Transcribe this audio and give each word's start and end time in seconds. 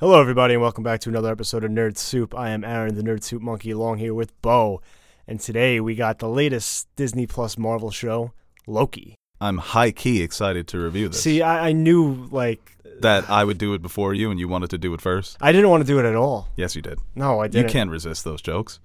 Hello, 0.00 0.20
everybody, 0.20 0.54
and 0.54 0.60
welcome 0.60 0.82
back 0.82 0.98
to 1.02 1.08
another 1.08 1.30
episode 1.30 1.62
of 1.62 1.70
Nerd 1.70 1.96
Soup. 1.96 2.34
I 2.34 2.50
am 2.50 2.64
Aaron, 2.64 2.96
the 2.96 3.02
Nerd 3.02 3.22
Soup 3.22 3.40
Monkey, 3.40 3.70
along 3.70 3.98
here 3.98 4.12
with 4.12 4.32
Beau. 4.42 4.82
And 5.28 5.38
today 5.38 5.78
we 5.78 5.94
got 5.94 6.18
the 6.18 6.28
latest 6.28 6.88
Disney 6.96 7.28
Plus 7.28 7.56
Marvel 7.56 7.92
show, 7.92 8.32
Loki. 8.66 9.14
I'm 9.40 9.58
high 9.58 9.92
key 9.92 10.20
excited 10.20 10.66
to 10.66 10.80
review 10.80 11.10
this. 11.10 11.22
See, 11.22 11.42
I, 11.42 11.68
I 11.68 11.72
knew, 11.72 12.26
like, 12.32 12.76
that 13.02 13.30
I 13.30 13.44
would 13.44 13.56
do 13.56 13.72
it 13.72 13.82
before 13.82 14.12
you 14.14 14.32
and 14.32 14.40
you 14.40 14.48
wanted 14.48 14.70
to 14.70 14.78
do 14.78 14.92
it 14.94 15.00
first? 15.00 15.36
I 15.40 15.52
didn't 15.52 15.70
want 15.70 15.82
to 15.82 15.86
do 15.86 16.00
it 16.00 16.04
at 16.04 16.16
all. 16.16 16.48
Yes, 16.56 16.74
you 16.74 16.82
did. 16.82 16.98
No, 17.14 17.38
I 17.38 17.46
didn't. 17.46 17.68
You 17.68 17.72
can't 17.72 17.88
resist 17.88 18.24
those 18.24 18.42
jokes. 18.42 18.80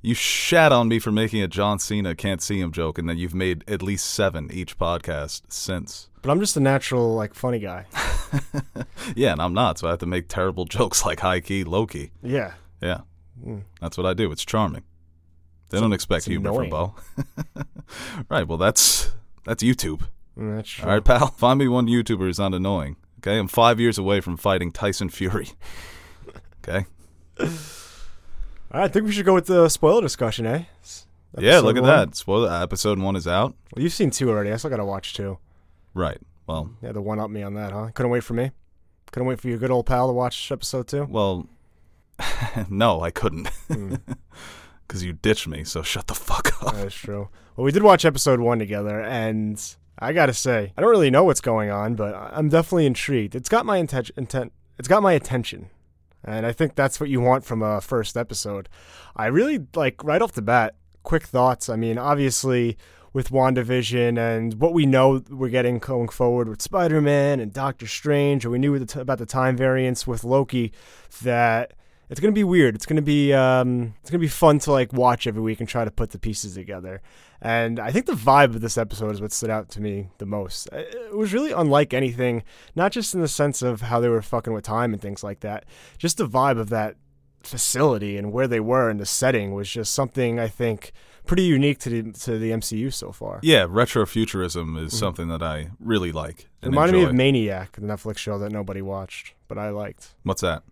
You 0.00 0.14
shat 0.14 0.72
on 0.72 0.88
me 0.88 1.00
for 1.00 1.12
making 1.12 1.42
a 1.42 1.48
John 1.48 1.78
Cena 1.78 2.14
can't 2.14 2.40
see 2.40 2.60
him 2.60 2.72
joke, 2.72 2.96
and 2.96 3.06
then 3.06 3.18
you've 3.18 3.34
made 3.34 3.62
at 3.68 3.82
least 3.82 4.06
seven 4.06 4.50
each 4.50 4.78
podcast 4.78 5.42
since. 5.50 6.08
But 6.22 6.30
I'm 6.30 6.40
just 6.40 6.56
a 6.56 6.60
natural, 6.60 7.14
like, 7.14 7.34
funny 7.34 7.58
guy. 7.58 7.86
yeah, 9.16 9.32
and 9.32 9.40
I'm 9.40 9.54
not, 9.54 9.78
so 9.78 9.86
I 9.86 9.90
have 9.90 10.00
to 10.00 10.06
make 10.06 10.28
terrible 10.28 10.64
jokes 10.66 11.04
like 11.04 11.20
high 11.20 11.40
key, 11.40 11.64
low 11.64 11.86
key. 11.86 12.10
Yeah. 12.22 12.52
Yeah. 12.82 13.00
Mm. 13.44 13.62
That's 13.80 13.96
what 13.96 14.06
I 14.06 14.14
do. 14.14 14.30
It's 14.32 14.44
charming. 14.44 14.82
They 15.70 15.80
don't 15.80 15.92
expect 15.92 16.18
it's 16.18 16.26
humor 16.26 16.50
annoying. 16.50 16.70
from 16.70 16.92
Beau. 17.54 17.64
right, 18.28 18.46
well 18.46 18.58
that's 18.58 19.12
that's 19.44 19.62
YouTube. 19.62 20.02
Mm, 20.36 20.56
That's 20.56 20.68
true. 20.68 20.84
All 20.84 20.90
right, 20.94 21.04
pal. 21.04 21.28
Find 21.28 21.58
me 21.60 21.68
one 21.68 21.86
YouTuber 21.86 22.18
who's 22.18 22.38
not 22.40 22.54
annoying. 22.54 22.96
Okay, 23.20 23.38
I'm 23.38 23.46
five 23.48 23.78
years 23.78 23.96
away 23.96 24.20
from 24.20 24.36
fighting 24.36 24.72
Tyson 24.72 25.08
Fury. 25.10 25.50
Okay. 26.64 26.86
All 27.38 27.46
right, 28.74 28.84
I 28.84 28.88
think 28.88 29.06
we 29.06 29.12
should 29.12 29.24
go 29.26 29.34
with 29.34 29.46
the 29.46 29.68
spoiler 29.68 30.00
discussion, 30.02 30.44
eh? 30.46 30.64
S- 30.82 31.06
yeah, 31.38 31.60
look 31.60 31.76
at 31.76 31.82
one. 31.82 31.90
that. 31.90 32.16
Spoiler 32.16 32.50
episode 32.52 32.98
one 32.98 33.14
is 33.16 33.26
out. 33.28 33.54
Well, 33.74 33.82
you've 33.82 33.92
seen 33.92 34.10
two 34.10 34.28
already. 34.30 34.52
I 34.52 34.56
still 34.56 34.70
got 34.70 34.78
to 34.78 34.84
watch 34.84 35.14
two. 35.14 35.38
Right. 35.94 36.18
Well, 36.46 36.70
Yeah, 36.82 36.92
the 36.92 37.00
one 37.02 37.18
up 37.20 37.30
me 37.30 37.42
on 37.42 37.54
that, 37.54 37.72
huh? 37.72 37.88
Couldn't 37.94 38.10
wait 38.10 38.24
for 38.24 38.34
me. 38.34 38.50
Couldn't 39.12 39.28
wait 39.28 39.40
for 39.40 39.48
your 39.48 39.58
good 39.58 39.70
old 39.70 39.86
pal 39.86 40.06
to 40.08 40.12
watch 40.12 40.50
episode 40.52 40.86
two. 40.88 41.04
well, 41.04 41.46
no, 42.68 43.00
I 43.00 43.10
couldn't 43.10 43.48
Hmm. 43.68 43.94
because 44.86 45.02
you 45.04 45.12
ditched 45.12 45.48
me. 45.48 45.64
So 45.64 45.82
shut 45.82 46.06
the 46.06 46.14
fuck 46.14 46.62
up. 46.64 46.74
That 46.74 46.86
is 46.88 46.94
true. 46.94 47.28
Well, 47.56 47.64
we 47.64 47.72
did 47.72 47.82
watch 47.82 48.04
episode 48.04 48.40
one 48.40 48.58
together, 48.58 49.00
and 49.00 49.62
I 49.98 50.12
gotta 50.12 50.34
say, 50.34 50.72
I 50.76 50.80
don't 50.80 50.90
really 50.90 51.10
know 51.10 51.24
what's 51.24 51.40
going 51.40 51.70
on, 51.70 51.94
but 51.94 52.14
I'm 52.14 52.48
definitely 52.48 52.86
intrigued. 52.86 53.34
It's 53.34 53.48
got 53.48 53.66
my 53.66 53.76
intent. 53.78 54.10
It's 54.78 54.88
got 54.88 55.02
my 55.02 55.12
attention, 55.12 55.70
and 56.24 56.46
I 56.46 56.52
think 56.52 56.74
that's 56.74 57.00
what 57.00 57.08
you 57.10 57.20
want 57.20 57.44
from 57.44 57.62
a 57.62 57.80
first 57.80 58.16
episode. 58.16 58.68
I 59.16 59.26
really 59.26 59.66
like 59.74 60.02
right 60.04 60.22
off 60.22 60.32
the 60.32 60.42
bat. 60.42 60.74
Quick 61.02 61.24
thoughts. 61.24 61.68
I 61.68 61.76
mean, 61.76 61.98
obviously. 61.98 62.76
With 63.12 63.30
WandaVision 63.30 64.18
and 64.18 64.54
what 64.54 64.72
we 64.72 64.86
know 64.86 65.22
we're 65.30 65.48
getting 65.48 65.78
going 65.78 66.08
forward 66.08 66.48
with 66.48 66.62
Spider 66.62 67.00
Man 67.00 67.40
and 67.40 67.52
Doctor 67.52 67.88
Strange, 67.88 68.44
and 68.44 68.52
we 68.52 68.58
knew 68.58 68.74
about 68.76 69.18
the 69.18 69.26
time 69.26 69.56
variance 69.56 70.06
with 70.06 70.22
Loki, 70.22 70.72
that 71.22 71.74
it's 72.08 72.18
gonna 72.18 72.32
be 72.32 72.44
weird. 72.44 72.74
It's 72.74 72.86
gonna 72.86 73.02
be 73.02 73.32
um, 73.32 73.94
it's 74.00 74.10
gonna 74.10 74.20
be 74.20 74.28
fun 74.28 74.58
to 74.60 74.72
like 74.72 74.92
watch 74.92 75.26
every 75.26 75.40
week 75.40 75.60
and 75.60 75.68
try 75.68 75.84
to 75.84 75.90
put 75.90 76.10
the 76.10 76.18
pieces 76.18 76.54
together. 76.54 77.00
And 77.40 77.78
I 77.78 77.92
think 77.92 78.06
the 78.06 78.12
vibe 78.12 78.54
of 78.54 78.60
this 78.60 78.76
episode 78.76 79.12
is 79.12 79.20
what 79.20 79.32
stood 79.32 79.50
out 79.50 79.70
to 79.70 79.80
me 79.80 80.08
the 80.18 80.26
most. 80.26 80.68
It 80.72 81.16
was 81.16 81.32
really 81.32 81.52
unlike 81.52 81.94
anything, 81.94 82.42
not 82.74 82.92
just 82.92 83.14
in 83.14 83.20
the 83.20 83.28
sense 83.28 83.62
of 83.62 83.80
how 83.80 84.00
they 84.00 84.08
were 84.08 84.22
fucking 84.22 84.52
with 84.52 84.64
time 84.64 84.92
and 84.92 85.00
things 85.00 85.22
like 85.22 85.40
that. 85.40 85.64
Just 85.98 86.18
the 86.18 86.28
vibe 86.28 86.58
of 86.58 86.68
that 86.70 86.96
facility 87.42 88.16
and 88.16 88.32
where 88.32 88.46
they 88.46 88.60
were 88.60 88.90
and 88.90 89.00
the 89.00 89.06
setting 89.06 89.54
was 89.54 89.68
just 89.68 89.92
something 89.92 90.38
I 90.38 90.48
think 90.48 90.92
pretty 91.26 91.42
unique 91.44 91.78
to 91.78 91.88
the 91.90 92.12
to 92.12 92.38
the 92.38 92.50
MCU 92.50 92.92
so 92.92 93.12
far. 93.12 93.40
Yeah, 93.42 93.66
retrofuturism 93.66 94.82
is 94.82 94.96
something 94.96 95.28
that 95.28 95.42
I 95.42 95.70
really 95.80 96.12
like. 96.12 96.48
Reminded 96.62 96.96
me 96.96 97.04
of 97.04 97.14
Maniac, 97.14 97.72
the 97.72 97.82
Netflix 97.82 98.18
show 98.18 98.38
that 98.38 98.52
nobody 98.52 98.82
watched, 98.82 99.34
but 99.48 99.58
I 99.58 99.70
liked. 99.70 100.14
What's 100.22 100.42
that? 100.42 100.62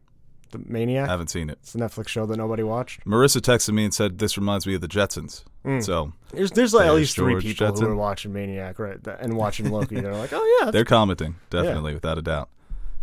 The 0.50 0.58
Maniac. 0.64 1.08
I 1.08 1.12
haven't 1.12 1.28
seen 1.28 1.50
it. 1.50 1.58
It's 1.61 1.72
the 1.74 1.78
Netflix 1.78 2.08
show 2.08 2.24
that 2.27 2.36
nobody 2.36 2.62
watched. 2.62 3.05
Marissa 3.05 3.41
texted 3.41 3.74
me 3.74 3.84
and 3.84 3.92
said 3.92 4.19
this 4.19 4.39
reminds 4.39 4.66
me 4.66 4.74
of 4.74 4.80
the 4.80 4.89
Jetsons. 4.89 5.44
Mm. 5.64 5.84
So 5.84 6.12
There's 6.33 6.50
there's 6.52 6.72
like 6.72 6.86
at 6.86 6.94
least 6.94 7.14
three 7.16 7.34
people 7.41 7.66
Jetson. 7.66 7.86
who 7.86 7.92
are 7.92 7.96
watching 7.96 8.33
Maniac, 8.33 8.79
right, 8.79 8.98
and 9.20 9.36
watching 9.36 9.70
Loki. 9.70 10.00
They're 10.00 10.14
like, 10.14 10.33
oh 10.33 10.61
yeah, 10.61 10.70
they're 10.73 10.85
commenting 10.85 11.36
definitely 11.50 11.95
without 11.95 12.18
a 12.18 12.23
doubt. 12.23 12.48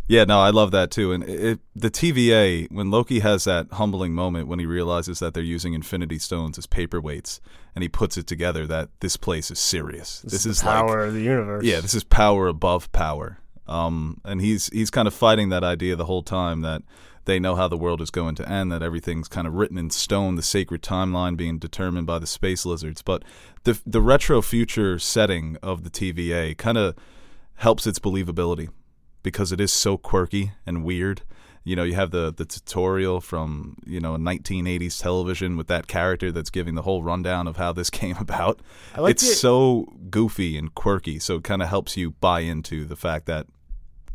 Yeah, 0.07 0.23
no, 0.23 0.39
I 0.39 0.51
love 0.51 0.71
that 0.71 0.91
too. 0.91 1.11
And 1.11 1.23
it, 1.23 1.59
the 1.75 1.89
TVA 1.89 2.71
when 2.71 2.91
Loki 2.91 3.19
has 3.19 3.45
that 3.45 3.67
humbling 3.73 4.13
moment 4.13 4.47
when 4.47 4.59
he 4.59 4.65
realizes 4.65 5.19
that 5.19 5.33
they're 5.33 5.43
using 5.43 5.73
Infinity 5.73 6.19
Stones 6.19 6.57
as 6.57 6.67
paperweights, 6.67 7.39
and 7.73 7.81
he 7.81 7.89
puts 7.89 8.15
it 8.17 8.27
together 8.27 8.67
that 8.67 8.89
this 8.99 9.17
place 9.17 9.49
is 9.49 9.59
serious. 9.59 10.21
This, 10.21 10.43
the 10.43 10.51
is 10.51 10.61
power 10.61 10.99
like 10.99 11.07
of 11.07 11.13
the 11.15 11.21
universe. 11.21 11.63
yeah, 11.63 11.79
this 11.79 11.93
is 11.93 12.03
power 12.03 12.47
above 12.47 12.91
power. 12.91 13.39
Um, 13.67 14.21
and 14.23 14.41
he's 14.41 14.67
he's 14.67 14.91
kind 14.91 15.07
of 15.07 15.13
fighting 15.13 15.49
that 15.49 15.63
idea 15.63 15.95
the 15.95 16.05
whole 16.05 16.21
time 16.21 16.61
that 16.61 16.83
they 17.25 17.39
know 17.39 17.55
how 17.55 17.67
the 17.67 17.77
world 17.77 17.99
is 17.99 18.11
going 18.11 18.35
to 18.35 18.47
end, 18.47 18.71
that 18.71 18.83
everything's 18.83 19.27
kind 19.27 19.47
of 19.47 19.55
written 19.55 19.79
in 19.79 19.89
stone, 19.89 20.35
the 20.35 20.43
sacred 20.43 20.83
timeline 20.83 21.35
being 21.35 21.57
determined 21.57 22.05
by 22.05 22.19
the 22.19 22.27
space 22.27 22.63
lizards. 22.63 23.01
But 23.01 23.23
the 23.63 23.81
the 23.87 24.01
retro 24.01 24.43
future 24.43 24.99
setting 24.99 25.57
of 25.63 25.83
the 25.83 25.89
TVA 25.89 26.55
kind 26.55 26.77
of 26.77 26.95
helps 27.55 27.87
its 27.87 27.97
believability 27.97 28.69
because 29.25 29.51
it 29.51 29.59
is 29.59 29.73
so 29.73 29.97
quirky 29.97 30.51
and 30.65 30.85
weird. 30.85 31.23
You 31.65 31.75
know, 31.75 31.83
you 31.83 31.95
have 31.95 32.11
the 32.11 32.31
the 32.31 32.45
tutorial 32.45 33.19
from 33.19 33.77
you 33.85 33.99
know 33.99 34.15
1980s 34.15 35.01
television 35.01 35.57
with 35.57 35.67
that 35.67 35.87
character 35.87 36.31
that's 36.31 36.51
giving 36.51 36.75
the 36.75 36.83
whole 36.83 37.03
rundown 37.03 37.47
of 37.47 37.57
how 37.57 37.73
this 37.73 37.89
came 38.01 38.15
about. 38.17 38.61
I 38.95 39.01
like 39.01 39.11
it's 39.11 39.37
so 39.37 39.91
goofy 40.09 40.57
and 40.57 40.73
quirky, 40.73 41.19
so 41.19 41.35
it 41.35 41.43
kind 41.43 41.61
of 41.61 41.67
helps 41.67 41.97
you 41.97 42.11
buy 42.11 42.41
into 42.41 42.85
the 42.85 42.95
fact 42.95 43.25
that 43.25 43.47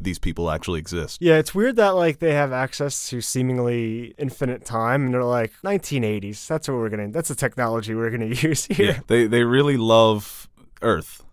these 0.00 0.19
people 0.19 0.49
actually 0.49 0.78
exist. 0.78 1.19
Yeah, 1.20 1.37
it's 1.37 1.54
weird 1.54 1.76
that 1.76 1.91
like 1.91 2.20
they 2.20 2.32
have 2.34 2.53
access 2.53 3.10
to 3.10 3.20
seemingly 3.20 4.15
infinite 4.16 4.65
time, 4.65 5.06
and 5.06 5.15
they're 5.15 5.25
like 5.25 5.53
1980s. 5.65 6.47
That's 6.47 6.69
what 6.69 6.76
we're 6.76 6.88
gonna. 6.88 7.10
That's 7.10 7.28
the 7.28 7.34
technology 7.34 7.94
we're 7.97 8.10
gonna 8.10 8.26
use 8.49 8.66
here. 8.66 9.03
They 9.09 9.26
they 9.26 9.43
really 9.43 9.76
love 9.76 10.49
Earth. 10.82 11.25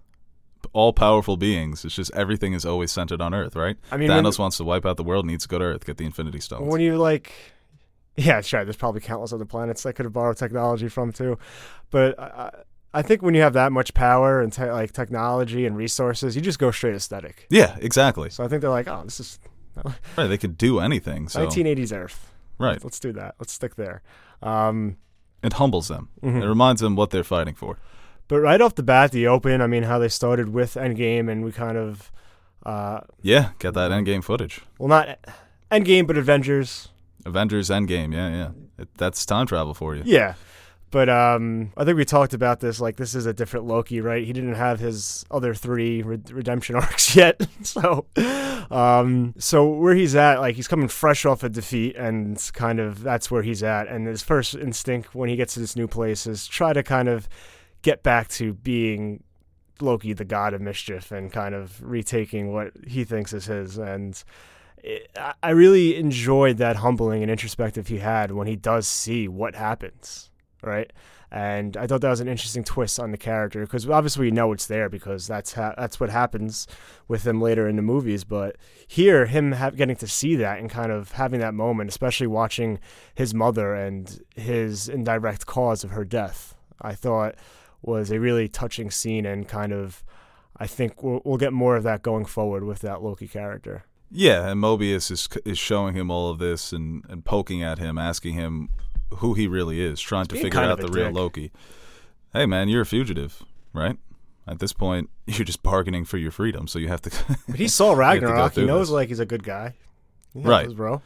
All 0.78 0.94
powerful 0.94 1.38
beings. 1.38 1.84
It's 1.86 1.96
just 1.96 2.14
everything 2.14 2.54
is 2.54 2.66
always 2.66 2.92
centered 2.92 3.20
on 3.22 3.34
Earth, 3.34 3.56
right? 3.56 3.78
I 3.92 3.98
mean, 3.98 4.10
when- 4.10 4.24
Thanos 4.24 4.38
wants 4.38 4.58
to 4.58 4.64
wipe 4.64 4.86
out 4.86 4.96
the 4.98 5.04
world, 5.04 5.26
needs 5.26 5.44
to 5.44 5.50
go 5.50 5.58
to 5.58 5.66
Earth, 5.66 5.86
get 5.86 5.98
the 5.98 6.06
Infinity 6.06 6.40
Stones. 6.40 6.68
When 6.72 6.82
you 6.82 6.98
like, 6.98 7.32
yeah, 8.16 8.42
sure. 8.42 8.64
There's 8.64 8.76
probably 8.78 9.02
countless 9.02 9.34
other 9.34 9.46
planets 9.46 9.86
I 9.86 9.92
could 9.92 10.06
have 10.06 10.14
borrowed 10.14 10.38
technology 10.38 10.88
from 10.88 11.12
too, 11.12 11.38
but 11.90 12.20
I, 12.20 12.52
I 12.94 13.02
think 13.02 13.22
when 13.22 13.34
you 13.34 13.42
have 13.42 13.54
that 13.54 13.72
much 13.72 13.94
power 13.94 14.40
and 14.42 14.54
te- 14.54 14.72
like 14.72 14.92
technology 14.92 15.66
and 15.66 15.76
resources, 15.76 16.36
you 16.36 16.42
just 16.42 16.60
go 16.60 16.70
straight 16.72 16.96
aesthetic. 16.96 17.48
yeah, 17.50 17.76
exactly. 17.82 18.30
So 18.30 18.44
I 18.44 18.48
think 18.48 18.62
they're 18.62 18.70
like, 18.70 18.88
oh, 18.88 19.02
this 19.04 19.20
is 19.20 19.40
Right, 20.18 20.28
they 20.28 20.38
could 20.38 20.58
do 20.58 20.80
anything. 20.80 21.28
So 21.30 21.46
1980s 21.48 21.92
Earth. 21.96 22.32
right, 22.60 22.84
Let's 22.84 23.00
do 23.00 23.14
that. 23.14 23.36
Let's 23.40 23.54
stick 23.54 23.76
there. 23.76 24.02
Um, 24.42 24.98
it 25.44 25.54
humbles 25.54 25.88
them. 25.88 26.10
Mhm. 26.24 26.42
It 26.44 26.48
reminds 26.48 26.82
them 26.82 26.96
what 26.96 27.10
they're 27.12 27.24
fighting 27.24 27.54
for. 27.56 27.78
But 28.28 28.40
right 28.40 28.60
off 28.62 28.76
the 28.76 28.84
bat, 28.84 29.12
the 29.12 29.28
open, 29.28 29.62
I 29.62 29.68
mean, 29.68 29.84
how 29.84 30.00
they 30.00 30.10
started 30.10 30.50
with 30.50 30.74
Endgame, 30.76 31.32
and 31.32 31.44
we 31.46 31.52
kind 31.52 31.78
of, 31.78 32.12
uh, 32.66 33.02
Yeah, 33.22 33.52
get 33.60 33.74
that 33.76 33.92
Endgame 33.92 34.24
footage. 34.24 34.62
well, 34.80 34.90
not 34.90 35.20
Endgame, 35.72 36.06
but 36.08 36.18
Avengers. 36.18 36.90
Avengers 37.26 37.70
Endgame. 37.70 38.14
Yeah, 38.14 38.30
yeah. 38.30 38.50
It, 38.80 38.90
that's 38.98 39.26
time 39.26 39.48
travel 39.48 39.74
for 39.74 39.96
you. 39.96 40.04
Yeah. 40.06 40.34
But 40.90 41.10
um, 41.10 41.74
I 41.76 41.84
think 41.84 41.98
we 41.98 42.06
talked 42.06 42.34
about 42.34 42.62
this. 42.62 42.80
Like, 42.80 42.96
this 42.96 43.14
is 43.14 43.26
a 43.26 43.34
different 43.34 43.66
Loki, 43.66 44.00
right? 44.00 44.26
He 44.26 44.32
didn't 44.32 44.56
have 44.56 44.80
his 44.80 45.26
other 45.30 45.54
three 45.54 46.02
re- 46.02 46.20
redemption 46.32 46.76
arcs 46.84 47.14
yet. 47.16 47.46
so, 47.64 48.06
um, 48.72 49.34
so 49.38 49.68
where 49.68 49.96
he's 49.96 50.16
at, 50.16 50.40
like, 50.40 50.56
he's 50.56 50.68
coming 50.68 50.88
fresh 50.88 51.26
off 51.26 51.44
a 51.44 51.50
defeat, 51.50 51.96
and 51.98 52.38
kind 52.54 52.80
of 52.80 53.04
that's 53.04 53.30
where 53.30 53.42
he's 53.44 53.64
at. 53.64 53.88
And 53.88 54.08
his 54.08 54.24
first 54.24 54.56
instinct 54.56 55.14
when 55.16 55.30
he 55.30 55.36
gets 55.36 55.54
to 55.56 55.60
this 55.60 55.76
new 55.76 55.88
place 55.88 56.26
is 56.28 56.48
try 56.48 56.74
to 56.74 56.84
kind 56.84 57.10
of 57.10 57.28
get 57.88 58.04
back 58.04 58.28
to 58.28 58.52
being 58.54 59.24
Loki, 59.80 60.12
the 60.12 60.26
god 60.26 60.54
of 60.54 60.60
mischief, 60.60 61.10
and 61.10 61.32
kind 61.32 61.56
of 61.56 61.82
retaking 61.82 62.52
what 62.52 62.72
he 62.86 63.06
thinks 63.06 63.32
is 63.32 63.46
his. 63.46 63.78
And 63.78 64.22
it, 64.84 65.10
I- 65.42 65.52
really 65.52 65.96
enjoyed 65.96 66.58
that 66.58 66.76
humbling 66.78 67.22
and 67.22 67.32
introspective 67.32 67.88
he 67.88 68.00
had 68.00 68.32
when 68.34 68.46
he 68.46 68.58
does 68.58 68.88
see 68.90 69.30
what 69.30 69.56
happens, 69.56 70.30
right? 70.62 70.92
And 71.32 71.78
I 71.78 71.88
thought 71.88 72.02
that 72.02 72.10
was 72.10 72.20
an 72.20 72.28
interesting 72.28 72.64
twist 72.66 73.00
on 73.00 73.12
the 73.12 73.18
character 73.18 73.62
because 73.62 73.88
obviously 73.90 74.26
we 74.28 74.32
know 74.32 74.52
it's 74.52 74.68
there 74.68 74.90
because 74.90 75.28
that's 75.28 75.54
ha- 75.54 75.76
that's 75.78 75.98
what 76.00 76.10
happens 76.10 76.68
with 77.08 77.26
him 77.26 77.40
later 77.42 77.70
in 77.70 77.76
the 77.78 77.82
movies. 77.82 78.24
But 78.26 78.58
here, 78.88 79.26
him 79.28 79.54
ha- 79.54 79.70
getting 79.72 79.96
to 79.98 80.08
see 80.08 80.36
that 80.38 80.60
and 80.60 80.70
kind 80.70 80.92
of 80.92 81.14
having 81.14 81.40
that 81.40 81.54
moment, 81.54 81.90
especially 81.90 82.28
watching 82.28 82.80
his 83.16 83.34
mother 83.34 83.74
and 83.74 84.20
his 84.36 84.90
indirect 84.90 85.46
cause 85.46 85.84
of 85.86 85.92
her 85.92 86.06
death, 86.06 86.56
I 86.82 86.96
thought 86.96 87.36
was 87.82 88.12
a 88.12 88.20
really 88.20 88.48
touching 88.48 88.92
scene 88.92 89.26
and 89.26 89.48
kind 89.48 89.72
of. 89.74 90.04
I 90.60 90.66
think 90.66 91.04
we'll, 91.04 91.22
we'll 91.24 91.38
get 91.38 91.54
more 91.54 91.76
of 91.76 91.84
that 91.84 92.02
going 92.02 92.26
forward 92.26 92.64
with 92.64 92.80
that 92.80 93.04
Loki 93.04 93.28
character. 93.28 93.84
Yeah, 94.10 94.48
and 94.50 94.62
Mobius 94.62 95.12
is 95.12 95.28
is 95.46 95.60
showing 95.60 95.94
him 95.96 96.10
all 96.10 96.30
of 96.32 96.40
this 96.40 96.72
and, 96.74 97.04
and 97.10 97.24
poking 97.24 97.62
at 97.62 97.78
him, 97.78 97.98
asking 97.98 98.34
him 98.34 98.70
who 99.18 99.34
he 99.36 99.48
really 99.48 99.80
is, 99.82 100.02
trying 100.02 100.26
to 100.28 100.36
figure 100.36 100.60
out 100.60 100.80
the 100.80 100.88
a 100.88 100.92
real. 100.92 101.12
Loki. 101.12 101.52
Hey, 102.34 102.46
man, 102.46 102.70
you're 102.70 102.82
a 102.82 102.86
fugitive, 102.86 103.44
right? 103.74 103.98
At 104.48 104.60
this 104.60 104.74
point, 104.74 105.10
you're 105.28 105.46
just 105.46 105.62
bargaining 105.62 106.06
for 106.06 106.18
your 106.18 106.32
freedom, 106.32 106.68
so 106.68 106.80
you 106.80 106.88
have 106.88 107.02
to. 107.04 107.12
But 107.48 107.60
he 107.60 107.68
saw 107.68 107.94
Ragnarok. 107.94 108.54
He 108.54 108.66
knows 108.66 108.88
this. 108.88 108.94
like 108.94 109.10
he's 109.10 109.20
a 109.20 109.26
good 109.26 109.44
guy. 109.44 109.76
Yeah, 110.34 110.48
Right. 110.50 110.76
bro. 110.76 111.02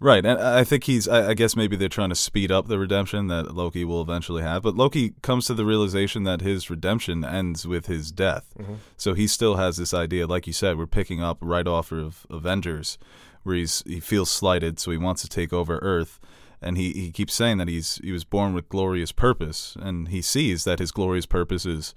Right, 0.00 0.24
and 0.24 0.40
I 0.40 0.62
think 0.62 0.84
he's. 0.84 1.08
I 1.08 1.30
I 1.30 1.34
guess 1.34 1.56
maybe 1.56 1.74
they're 1.74 1.88
trying 1.88 2.10
to 2.10 2.14
speed 2.14 2.52
up 2.52 2.68
the 2.68 2.78
redemption 2.78 3.26
that 3.28 3.54
Loki 3.54 3.84
will 3.84 4.00
eventually 4.00 4.42
have. 4.44 4.62
But 4.62 4.76
Loki 4.76 5.14
comes 5.22 5.46
to 5.46 5.54
the 5.54 5.64
realization 5.64 6.22
that 6.22 6.40
his 6.40 6.70
redemption 6.70 7.24
ends 7.24 7.66
with 7.66 7.86
his 7.86 8.12
death. 8.12 8.54
Mm-hmm. 8.56 8.74
So 8.96 9.14
he 9.14 9.26
still 9.26 9.56
has 9.56 9.76
this 9.76 9.92
idea, 9.92 10.28
like 10.28 10.46
you 10.46 10.52
said, 10.52 10.78
we're 10.78 10.86
picking 10.86 11.20
up 11.20 11.38
right 11.40 11.66
off 11.66 11.90
of 11.90 12.26
Avengers, 12.30 12.96
where 13.42 13.56
he's 13.56 13.82
he 13.86 13.98
feels 13.98 14.30
slighted, 14.30 14.78
so 14.78 14.92
he 14.92 14.98
wants 14.98 15.22
to 15.22 15.28
take 15.28 15.52
over 15.52 15.78
Earth, 15.82 16.20
and 16.62 16.78
he 16.78 16.92
he 16.92 17.10
keeps 17.10 17.34
saying 17.34 17.58
that 17.58 17.66
he's 17.66 17.96
he 17.96 18.12
was 18.12 18.22
born 18.22 18.54
with 18.54 18.68
glorious 18.68 19.10
purpose, 19.10 19.76
and 19.80 20.08
he 20.08 20.22
sees 20.22 20.62
that 20.62 20.78
his 20.78 20.92
glorious 20.92 21.26
purpose 21.26 21.66
is 21.66 21.92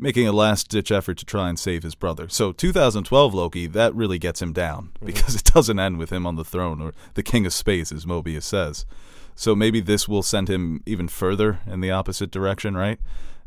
making 0.00 0.26
a 0.26 0.32
last 0.32 0.68
ditch 0.68 0.90
effort 0.90 1.18
to 1.18 1.24
try 1.24 1.48
and 1.48 1.58
save 1.58 1.82
his 1.82 1.94
brother. 1.94 2.28
So 2.28 2.52
2012 2.52 3.34
Loki, 3.34 3.66
that 3.66 3.94
really 3.94 4.18
gets 4.18 4.40
him 4.40 4.52
down 4.52 4.90
because 5.04 5.34
it 5.34 5.44
doesn't 5.44 5.78
end 5.78 5.98
with 5.98 6.10
him 6.10 6.26
on 6.26 6.36
the 6.36 6.44
throne 6.44 6.80
or 6.80 6.92
the 7.14 7.22
king 7.22 7.46
of 7.46 7.52
space, 7.52 7.92
as 7.92 8.06
Mobius 8.06 8.44
says. 8.44 8.86
So 9.34 9.54
maybe 9.54 9.80
this 9.80 10.08
will 10.08 10.22
send 10.22 10.48
him 10.48 10.82
even 10.86 11.08
further 11.08 11.60
in 11.66 11.80
the 11.80 11.90
opposite 11.90 12.30
direction, 12.30 12.76
right? 12.76 12.98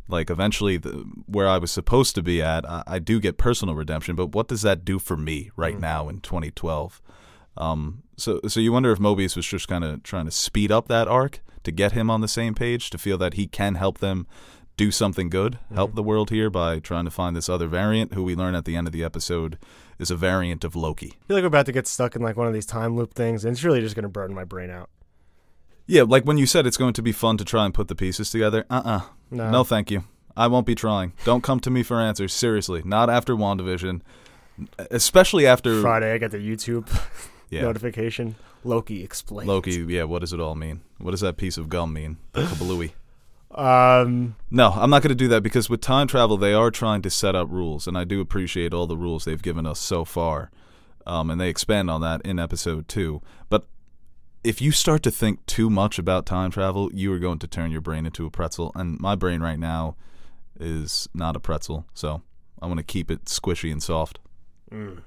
Like 0.07 0.29
eventually, 0.29 0.77
the, 0.77 1.05
where 1.27 1.47
I 1.47 1.57
was 1.57 1.71
supposed 1.71 2.15
to 2.15 2.21
be 2.21 2.41
at, 2.41 2.69
I, 2.69 2.83
I 2.85 2.99
do 2.99 3.19
get 3.19 3.37
personal 3.37 3.75
redemption, 3.75 4.15
but 4.15 4.33
what 4.33 4.47
does 4.47 4.61
that 4.63 4.83
do 4.83 4.99
for 4.99 5.15
me 5.15 5.51
right 5.55 5.79
now 5.79 6.09
in 6.09 6.19
2012? 6.19 7.01
Um, 7.55 8.03
so, 8.17 8.41
so 8.47 8.59
you 8.59 8.71
wonder 8.71 8.91
if 8.91 8.99
Mobius 8.99 9.35
was 9.35 9.45
just 9.45 9.67
kind 9.67 9.83
of 9.83 10.03
trying 10.03 10.25
to 10.25 10.31
speed 10.31 10.71
up 10.71 10.87
that 10.87 11.07
arc 11.07 11.39
to 11.63 11.71
get 11.71 11.93
him 11.93 12.09
on 12.09 12.21
the 12.21 12.27
same 12.27 12.53
page, 12.53 12.89
to 12.89 12.97
feel 12.97 13.17
that 13.19 13.35
he 13.35 13.47
can 13.47 13.75
help 13.75 13.99
them 13.99 14.27
do 14.77 14.91
something 14.91 15.29
good, 15.29 15.59
help 15.73 15.95
the 15.95 16.03
world 16.03 16.29
here 16.29 16.49
by 16.49 16.79
trying 16.79 17.05
to 17.05 17.11
find 17.11 17.35
this 17.35 17.49
other 17.49 17.67
variant, 17.67 18.13
who 18.13 18.23
we 18.23 18.35
learn 18.35 18.55
at 18.55 18.65
the 18.65 18.75
end 18.75 18.87
of 18.87 18.93
the 18.93 19.03
episode 19.03 19.57
is 19.99 20.09
a 20.09 20.15
variant 20.15 20.63
of 20.63 20.75
Loki. 20.75 21.13
I 21.23 21.27
feel 21.27 21.37
like 21.37 21.43
we're 21.43 21.47
about 21.47 21.67
to 21.67 21.71
get 21.71 21.87
stuck 21.87 22.15
in 22.15 22.21
like 22.21 22.35
one 22.35 22.47
of 22.47 22.53
these 22.53 22.65
time 22.65 22.95
loop 22.95 23.13
things, 23.13 23.45
and 23.45 23.53
it's 23.53 23.63
really 23.63 23.81
just 23.81 23.95
gonna 23.95 24.09
burn 24.09 24.33
my 24.33 24.43
brain 24.43 24.69
out. 24.69 24.89
Yeah, 25.85 26.03
like 26.03 26.23
when 26.23 26.37
you 26.37 26.45
said 26.45 26.65
it's 26.65 26.77
going 26.77 26.93
to 26.93 27.01
be 27.01 27.11
fun 27.11 27.37
to 27.37 27.45
try 27.45 27.65
and 27.65 27.73
put 27.73 27.87
the 27.87 27.95
pieces 27.95 28.29
together. 28.29 28.65
Uh 28.69 28.81
uh 28.85 29.01
No. 29.29 29.51
No, 29.51 29.63
thank 29.63 29.91
you. 29.91 30.05
I 30.35 30.47
won't 30.47 30.65
be 30.65 30.75
trying. 30.75 31.13
Don't 31.25 31.43
come 31.43 31.59
to 31.59 31.69
me 31.69 31.83
for 31.83 31.99
answers. 31.99 32.33
Seriously, 32.33 32.81
not 32.83 33.09
after 33.09 33.35
WandaVision. 33.35 34.01
Especially 34.91 35.45
after 35.45 35.81
Friday, 35.81 36.13
I 36.13 36.17
got 36.17 36.31
the 36.31 36.37
YouTube 36.37 36.87
yeah, 37.49 37.61
notification. 37.61 38.35
Loki 38.63 39.03
explained. 39.03 39.49
Loki. 39.49 39.73
Yeah, 39.87 40.03
what 40.03 40.19
does 40.19 40.31
it 40.31 40.39
all 40.39 40.55
mean? 40.55 40.81
What 40.99 41.11
does 41.11 41.21
that 41.21 41.37
piece 41.37 41.57
of 41.57 41.69
gum 41.69 41.93
mean? 41.93 42.17
The 42.31 42.43
Kablooie. 42.43 42.93
Um, 43.55 44.35
No, 44.49 44.71
I'm 44.71 44.89
not 44.89 45.01
going 45.01 45.09
to 45.09 45.15
do 45.15 45.27
that 45.29 45.43
because 45.43 45.69
with 45.69 45.81
time 45.81 46.07
travel, 46.07 46.37
they 46.37 46.53
are 46.53 46.71
trying 46.71 47.01
to 47.03 47.09
set 47.09 47.35
up 47.35 47.47
rules, 47.49 47.87
and 47.87 47.97
I 47.97 48.03
do 48.03 48.19
appreciate 48.21 48.73
all 48.73 48.87
the 48.87 48.97
rules 48.97 49.25
they've 49.25 49.41
given 49.41 49.65
us 49.65 49.79
so 49.79 50.05
far. 50.05 50.51
Um, 51.05 51.29
and 51.29 51.39
they 51.39 51.49
expand 51.49 51.89
on 51.91 52.01
that 52.01 52.21
in 52.21 52.39
episode 52.39 52.87
two. 52.87 53.21
But 53.49 53.67
if 54.43 54.61
you 54.61 54.71
start 54.71 55.03
to 55.03 55.11
think 55.11 55.45
too 55.45 55.69
much 55.69 55.99
about 55.99 56.25
time 56.25 56.49
travel, 56.51 56.89
you 56.93 57.11
are 57.13 57.19
going 57.19 57.39
to 57.39 57.47
turn 57.47 57.71
your 57.71 57.81
brain 57.81 58.05
into 58.05 58.25
a 58.25 58.31
pretzel. 58.31 58.71
And 58.75 58.99
my 58.99 59.15
brain 59.15 59.41
right 59.41 59.59
now 59.59 59.95
is 60.59 61.09
not 61.13 61.35
a 61.35 61.39
pretzel, 61.39 61.85
so 61.93 62.21
I 62.61 62.67
want 62.67 62.77
to 62.77 62.83
keep 62.83 63.11
it 63.11 63.25
squishy 63.25 63.71
and 63.71 63.83
soft, 63.83 64.19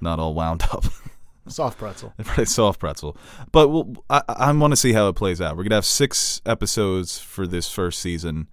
not 0.01 0.19
all 0.19 0.35
wound 0.35 0.63
up. 0.73 0.85
soft 1.49 1.79
pretzel. 1.79 2.13
Soft 2.45 2.81
pretzel. 2.81 3.17
But 3.53 3.69
we'll, 3.69 3.95
I, 4.11 4.23
I 4.29 4.53
want 4.53 4.73
to 4.73 4.77
see 4.77 4.93
how 4.93 5.09
it 5.09 5.15
plays 5.17 5.41
out. 5.41 5.57
We're 5.57 5.65
gonna 5.65 5.75
have 5.77 5.85
six 5.85 6.41
episodes 6.47 7.19
for 7.19 7.47
this 7.47 7.71
first 7.71 7.99
season. 8.01 8.49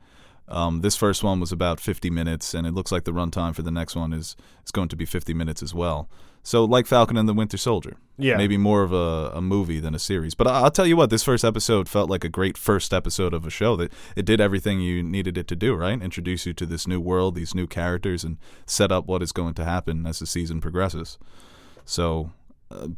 Um, 0.50 0.82
this 0.82 0.96
first 0.98 1.24
one 1.24 1.40
was 1.40 1.52
about 1.54 1.80
50 1.80 2.10
minutes, 2.10 2.54
and 2.54 2.68
it 2.68 2.74
looks 2.74 2.92
like 2.92 3.06
the 3.06 3.14
runtime 3.14 3.56
for 3.56 3.62
the 3.62 3.72
next 3.72 3.96
one 3.96 4.12
is 4.14 4.36
is 4.66 4.72
going 4.72 4.90
to 4.90 4.96
be 4.96 5.06
50 5.06 5.34
minutes 5.34 5.64
as 5.64 5.74
well. 5.74 6.10
So, 6.46 6.66
like 6.66 6.86
Falcon 6.88 7.16
and 7.16 7.28
the 7.30 7.34
Winter 7.34 7.56
Soldier, 7.56 7.96
Yeah. 8.18 8.36
maybe 8.36 8.58
more 8.58 8.84
of 8.84 8.92
a, 8.92 9.32
a 9.34 9.42
movie 9.42 9.80
than 9.80 9.96
a 9.96 10.00
series. 10.00 10.36
But 10.36 10.48
I- 10.48 10.60
I'll 10.64 10.72
tell 10.72 10.86
you 10.86 10.98
what, 10.98 11.10
this 11.10 11.24
first 11.24 11.46
episode 11.46 11.88
felt 11.88 12.10
like 12.10 12.26
a 12.26 12.30
great 12.30 12.58
first 12.58 12.94
episode 12.94 13.34
of 13.34 13.48
a 13.48 13.50
show. 13.50 13.78
That 13.78 13.94
it 14.18 14.26
did 14.26 14.42
everything 14.42 14.82
you 14.82 15.02
needed 15.02 15.38
it 15.38 15.48
to 15.48 15.56
do. 15.56 15.74
Right, 15.74 16.00
introduce 16.02 16.46
you 16.46 16.52
to 16.56 16.66
this 16.66 16.86
new 16.86 17.00
world, 17.00 17.36
these 17.36 17.56
new 17.56 17.66
characters, 17.66 18.26
and 18.26 18.38
set 18.66 18.92
up 18.92 19.06
what 19.06 19.24
is 19.24 19.32
going 19.32 19.54
to 19.54 19.64
happen 19.64 20.06
as 20.06 20.20
the 20.20 20.26
season 20.28 20.60
progresses. 20.60 21.18
So 21.86 22.32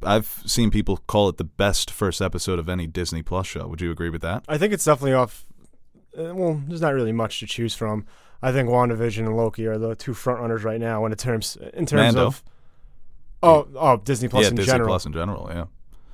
I've 0.03 0.41
seen 0.45 0.71
people 0.71 0.97
call 1.07 1.29
it 1.29 1.37
the 1.37 1.43
best 1.43 1.91
first 1.91 2.21
episode 2.21 2.59
of 2.59 2.69
any 2.69 2.87
Disney 2.87 3.21
Plus 3.21 3.47
show. 3.47 3.67
Would 3.67 3.81
you 3.81 3.91
agree 3.91 4.09
with 4.09 4.21
that? 4.21 4.43
I 4.47 4.57
think 4.57 4.73
it's 4.73 4.85
definitely 4.85 5.13
off. 5.13 5.45
Uh, 6.17 6.33
well, 6.33 6.61
there's 6.67 6.81
not 6.81 6.93
really 6.93 7.11
much 7.11 7.39
to 7.39 7.45
choose 7.45 7.75
from. 7.75 8.05
I 8.41 8.51
think 8.51 8.69
WandaVision 8.69 9.19
and 9.25 9.35
Loki 9.35 9.65
are 9.65 9.77
the 9.77 9.95
two 9.95 10.13
front 10.13 10.39
runners 10.39 10.63
right 10.63 10.79
now 10.79 11.05
in 11.05 11.13
terms 11.15 11.57
in 11.73 11.85
terms 11.85 12.15
Mando. 12.15 12.27
of. 12.27 12.43
Oh, 13.43 13.67
oh, 13.75 13.97
Disney 13.97 14.27
Plus 14.27 14.43
yeah, 14.43 14.49
in 14.49 14.55
Disney 14.55 14.71
general. 14.71 14.89
Plus 14.89 15.05
in 15.05 15.13
general. 15.13 15.49
Yeah, 15.53 15.65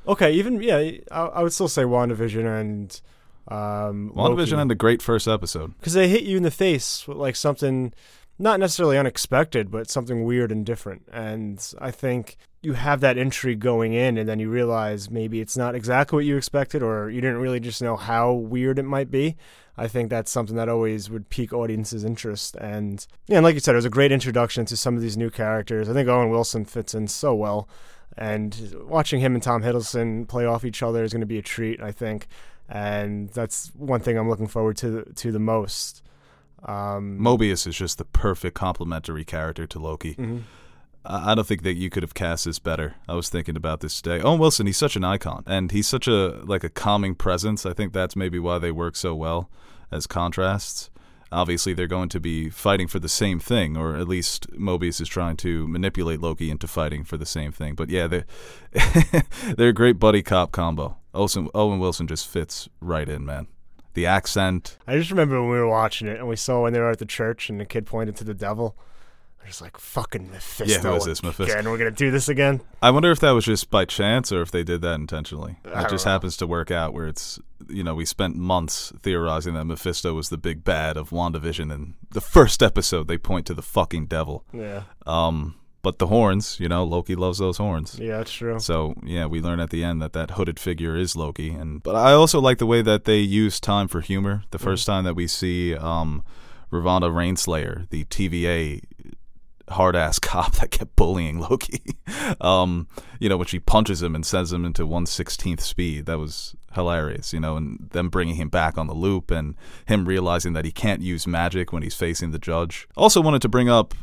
Okay, 0.07 0.31
even 0.33 0.61
yeah, 0.61 0.91
I, 1.11 1.19
I 1.19 1.43
would 1.43 1.53
still 1.53 1.67
say 1.67 1.83
WandaVision 1.83 2.59
and 2.59 3.01
um, 3.47 4.11
WandaVision 4.15 4.57
had 4.57 4.71
a 4.71 4.75
great 4.75 5.01
first 5.01 5.27
episode. 5.27 5.77
because 5.77 5.93
they 5.93 6.07
hit 6.09 6.23
you 6.23 6.37
in 6.37 6.43
the 6.43 6.51
face 6.51 7.07
with 7.07 7.17
like 7.17 7.35
something 7.35 7.93
not 8.41 8.59
necessarily 8.59 8.97
unexpected, 8.97 9.69
but 9.69 9.89
something 9.89 10.23
weird 10.23 10.51
and 10.51 10.65
different. 10.65 11.03
And 11.11 11.73
I 11.79 11.91
think 11.91 12.37
you 12.61 12.73
have 12.73 12.99
that 13.01 13.17
intrigue 13.17 13.59
going 13.59 13.93
in, 13.93 14.17
and 14.17 14.27
then 14.27 14.39
you 14.39 14.49
realize 14.49 15.09
maybe 15.09 15.41
it's 15.41 15.55
not 15.55 15.75
exactly 15.75 16.17
what 16.17 16.25
you 16.25 16.37
expected, 16.37 16.81
or 16.81 17.09
you 17.09 17.21
didn't 17.21 17.37
really 17.37 17.59
just 17.59 17.81
know 17.81 17.95
how 17.95 18.33
weird 18.33 18.79
it 18.79 18.83
might 18.83 19.11
be. 19.11 19.37
I 19.77 19.87
think 19.87 20.09
that's 20.09 20.31
something 20.31 20.55
that 20.55 20.69
always 20.69 21.09
would 21.09 21.29
pique 21.29 21.53
audiences' 21.53 22.03
interest. 22.03 22.55
And 22.55 23.05
yeah, 23.27 23.37
and 23.37 23.43
like 23.43 23.53
you 23.53 23.59
said, 23.59 23.73
it 23.73 23.77
was 23.77 23.85
a 23.85 23.89
great 23.89 24.11
introduction 24.11 24.65
to 24.65 24.77
some 24.77 24.95
of 24.95 25.01
these 25.01 25.17
new 25.17 25.29
characters. 25.29 25.87
I 25.87 25.93
think 25.93 26.09
Owen 26.09 26.29
Wilson 26.29 26.65
fits 26.65 26.93
in 26.93 27.07
so 27.07 27.33
well. 27.33 27.69
And 28.17 28.75
watching 28.87 29.21
him 29.21 29.33
and 29.35 29.41
Tom 29.41 29.63
Hiddleston 29.63 30.27
play 30.27 30.45
off 30.45 30.65
each 30.65 30.83
other 30.83 31.03
is 31.03 31.13
going 31.13 31.21
to 31.21 31.27
be 31.27 31.37
a 31.37 31.43
treat, 31.43 31.81
I 31.81 31.91
think. 31.91 32.27
And 32.67 33.29
that's 33.29 33.71
one 33.75 34.01
thing 34.01 34.17
I'm 34.17 34.29
looking 34.29 34.47
forward 34.47 34.77
to 34.77 35.03
to 35.15 35.31
the 35.31 35.39
most. 35.39 36.03
Um, 36.65 37.17
Mobius 37.19 37.65
is 37.67 37.75
just 37.75 37.97
the 37.97 38.05
perfect 38.05 38.55
complementary 38.55 39.25
character 39.25 39.65
to 39.67 39.79
Loki. 39.79 40.15
mhm. 40.15 40.41
I 41.03 41.31
I 41.31 41.35
don't 41.35 41.47
think 41.47 41.63
that 41.63 41.73
you 41.73 41.89
could 41.89 42.03
have 42.03 42.13
cast 42.13 42.45
this 42.45 42.59
better. 42.59 42.95
I 43.07 43.15
was 43.15 43.27
thinking 43.29 43.55
about 43.55 43.79
this 43.79 43.99
today. 44.01 44.21
Owen 44.23 44.39
Wilson, 44.39 44.67
he's 44.67 44.77
such 44.77 44.95
an 44.95 45.03
icon, 45.03 45.43
and 45.47 45.71
he's 45.71 45.87
such 45.87 46.07
a 46.07 46.39
like 46.45 46.63
a 46.63 46.69
calming 46.69 47.15
presence. 47.15 47.65
I 47.65 47.73
think 47.73 47.91
that's 47.93 48.15
maybe 48.15 48.37
why 48.37 48.59
they 48.59 48.71
work 48.71 48.95
so 48.95 49.15
well 49.15 49.49
as 49.91 50.05
contrasts. 50.05 50.89
Obviously, 51.33 51.73
they're 51.73 51.87
going 51.87 52.09
to 52.09 52.19
be 52.19 52.49
fighting 52.49 52.87
for 52.89 52.99
the 52.99 53.07
same 53.09 53.39
thing, 53.39 53.77
or 53.77 53.95
at 53.95 54.07
least 54.07 54.51
Mobius 54.51 54.99
is 55.01 55.07
trying 55.07 55.37
to 55.37 55.65
manipulate 55.67 56.19
Loki 56.19 56.51
into 56.51 56.67
fighting 56.67 57.03
for 57.05 57.15
the 57.17 57.25
same 57.25 57.51
thing. 57.53 57.73
But 57.73 57.89
yeah, 57.89 58.05
they're 58.07 58.25
they're 59.57 59.69
a 59.69 59.73
great 59.73 59.97
buddy 59.97 60.21
cop 60.21 60.51
combo. 60.51 60.97
Olsen, 61.13 61.49
Owen 61.55 61.79
Wilson 61.79 62.05
just 62.05 62.27
fits 62.27 62.69
right 62.79 63.07
in, 63.09 63.25
man. 63.25 63.47
The 63.93 64.05
accent, 64.05 64.77
I 64.87 64.97
just 64.97 65.11
remember 65.11 65.41
when 65.41 65.51
we 65.51 65.57
were 65.57 65.67
watching 65.67 66.07
it 66.07 66.17
and 66.17 66.27
we 66.27 66.35
saw 66.35 66.63
when 66.63 66.73
they 66.73 66.79
were 66.79 66.89
at 66.91 66.99
the 66.99 67.05
church 67.05 67.49
and 67.49 67.59
the 67.59 67.65
kid 67.65 67.85
pointed 67.85 68.15
to 68.17 68.23
the 68.23 68.33
devil. 68.33 68.75
I 69.43 69.47
was 69.47 69.59
like, 69.59 69.77
"Fucking 69.79 70.29
Mephisto!" 70.29 70.65
Yeah, 70.71 70.79
who 70.81 70.95
is 70.97 71.05
this, 71.05 71.23
Mephisto? 71.23 71.51
Again, 71.51 71.69
we're 71.69 71.79
gonna 71.79 71.89
do 71.91 72.11
this 72.11 72.29
again. 72.29 72.61
I 72.81 72.91
wonder 72.91 73.09
if 73.11 73.19
that 73.21 73.31
was 73.31 73.43
just 73.45 73.71
by 73.71 73.85
chance 73.85 74.31
or 74.31 74.41
if 74.43 74.51
they 74.51 74.63
did 74.63 74.81
that 74.81 74.93
intentionally. 74.99 75.57
I 75.65 75.83
It 75.85 75.89
just 75.89 76.05
know. 76.05 76.11
happens 76.11 76.37
to 76.37 76.47
work 76.47 76.69
out 76.69 76.93
where 76.93 77.07
it's, 77.07 77.39
you 77.67 77.83
know, 77.83 77.95
we 77.95 78.05
spent 78.05 78.35
months 78.35 78.93
theorizing 79.01 79.55
that 79.55 79.65
Mephisto 79.65 80.13
was 80.13 80.29
the 80.29 80.37
big 80.37 80.63
bad 80.63 80.95
of 80.95 81.09
WandaVision, 81.09 81.73
and 81.73 81.95
the 82.11 82.21
first 82.21 82.61
episode 82.61 83.07
they 83.07 83.17
point 83.17 83.47
to 83.47 83.55
the 83.55 83.63
fucking 83.63 84.05
devil. 84.05 84.45
Yeah, 84.53 84.83
Um, 85.07 85.55
but 85.81 85.99
the 85.99 86.07
horns, 86.07 86.59
you 86.59 86.69
know, 86.69 86.83
Loki 86.83 87.15
loves 87.15 87.39
those 87.39 87.57
horns. 87.57 87.97
yeah, 87.99 88.17
that's 88.17 88.31
true. 88.31 88.59
So 88.59 88.95
yeah, 89.03 89.25
we 89.25 89.41
learn 89.41 89.59
at 89.59 89.69
the 89.69 89.83
end 89.83 90.01
that 90.01 90.13
that 90.13 90.31
hooded 90.31 90.59
figure 90.59 90.95
is 90.95 91.15
Loki, 91.15 91.49
and 91.49 91.81
but 91.81 91.95
I 91.95 92.13
also 92.13 92.39
like 92.39 92.57
the 92.59 92.65
way 92.65 92.81
that 92.81 93.05
they 93.05 93.19
use 93.19 93.59
time 93.59 93.87
for 93.87 94.01
humor. 94.01 94.43
The 94.51 94.59
first 94.59 94.85
time 94.85 95.03
that 95.05 95.15
we 95.15 95.27
see 95.27 95.75
um, 95.75 96.23
Ravonna 96.71 97.11
Renslayer, 97.11 97.89
the 97.89 98.05
TVA 98.05 98.81
hard 99.69 99.95
ass 99.95 100.19
cop 100.31 100.53
that 100.53 100.71
kept 100.71 100.95
bullying 100.95 101.39
Loki, 101.39 101.81
um, 102.41 102.87
you 103.19 103.29
know, 103.29 103.37
when 103.37 103.47
she 103.47 103.59
punches 103.59 104.03
him 104.03 104.15
and 104.15 104.25
sends 104.25 104.53
him 104.53 104.65
into 104.65 104.85
one 104.85 105.05
sixteenth 105.05 105.61
speed, 105.61 106.05
that 106.05 106.19
was 106.19 106.55
hilarious. 106.73 107.33
You 107.33 107.39
know, 107.39 107.57
and 107.57 107.89
them 107.91 108.09
bringing 108.09 108.35
him 108.35 108.49
back 108.49 108.77
on 108.77 108.87
the 108.87 108.93
loop 108.93 109.31
and 109.31 109.55
him 109.85 110.05
realizing 110.05 110.53
that 110.53 110.65
he 110.65 110.71
can't 110.71 111.01
use 111.01 111.25
magic 111.25 111.73
when 111.73 111.81
he's 111.81 111.95
facing 111.95 112.31
the 112.31 112.39
judge. 112.39 112.87
Also 112.95 113.19
wanted 113.19 113.41
to 113.41 113.49
bring 113.49 113.67
up 113.69 113.95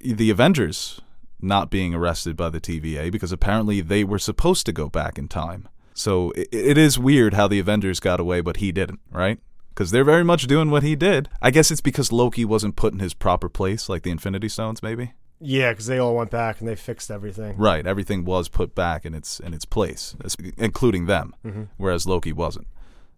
the 0.00 0.30
Avengers 0.30 1.00
not 1.40 1.70
being 1.70 1.94
arrested 1.94 2.36
by 2.36 2.48
the 2.50 2.60
TVA 2.60 3.10
because 3.12 3.32
apparently 3.32 3.80
they 3.80 4.04
were 4.04 4.18
supposed 4.18 4.66
to 4.66 4.72
go 4.72 4.88
back 4.88 5.18
in 5.18 5.28
time. 5.28 5.68
So 5.94 6.30
it, 6.32 6.48
it 6.52 6.78
is 6.78 6.98
weird 6.98 7.34
how 7.34 7.48
the 7.48 7.58
Avengers 7.58 8.00
got 8.00 8.20
away, 8.20 8.40
but 8.40 8.58
he 8.58 8.72
didn't, 8.72 9.00
right? 9.10 9.38
Because 9.70 9.90
they're 9.92 10.04
very 10.04 10.24
much 10.24 10.46
doing 10.46 10.70
what 10.70 10.82
he 10.82 10.96
did. 10.96 11.28
I 11.40 11.50
guess 11.50 11.70
it's 11.70 11.80
because 11.80 12.10
Loki 12.12 12.44
wasn't 12.44 12.76
put 12.76 12.92
in 12.92 12.98
his 12.98 13.14
proper 13.14 13.48
place, 13.48 13.88
like 13.88 14.02
the 14.02 14.10
Infinity 14.10 14.48
Stones, 14.48 14.82
maybe. 14.82 15.12
Yeah, 15.40 15.70
because 15.70 15.86
they 15.86 15.98
all 15.98 16.16
went 16.16 16.30
back 16.32 16.58
and 16.58 16.68
they 16.68 16.74
fixed 16.74 17.12
everything. 17.12 17.56
Right, 17.56 17.86
everything 17.86 18.24
was 18.24 18.48
put 18.48 18.74
back 18.74 19.06
in 19.06 19.14
its 19.14 19.38
in 19.38 19.54
its 19.54 19.64
place, 19.64 20.16
including 20.56 21.06
them, 21.06 21.32
Mm-hmm. 21.44 21.62
whereas 21.76 22.06
Loki 22.06 22.32
wasn't. 22.32 22.66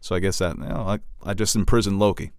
So 0.03 0.15
I 0.15 0.19
guess 0.19 0.37
that 0.39 0.59
you 0.59 0.65
know, 0.65 0.85
I 0.87 0.99
I 1.25 1.33
just 1.33 1.57
imprisoned 1.57 1.99
Loki. 1.99 2.33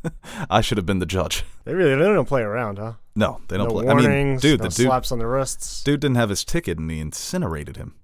I 0.50 0.60
should 0.60 0.78
have 0.78 0.86
been 0.86 0.98
the 0.98 1.06
judge. 1.06 1.44
They 1.64 1.74
really 1.74 1.94
they 1.94 2.04
don't 2.04 2.28
play 2.28 2.42
around, 2.42 2.78
huh? 2.78 2.94
No, 3.16 3.40
they 3.48 3.56
don't 3.56 3.68
no 3.68 3.74
play. 3.74 3.84
warnings, 3.84 4.06
I 4.06 4.08
mean, 4.08 4.36
dude, 4.38 4.60
no 4.60 4.68
the 4.68 4.74
dude 4.74 4.86
slaps 4.86 5.12
on 5.12 5.18
the 5.18 5.26
wrists. 5.26 5.82
dude 5.82 6.00
didn't 6.00 6.16
have 6.16 6.30
his 6.30 6.44
ticket 6.44 6.78
and 6.78 6.90
he 6.90 7.00
incinerated 7.00 7.76
him. 7.76 7.94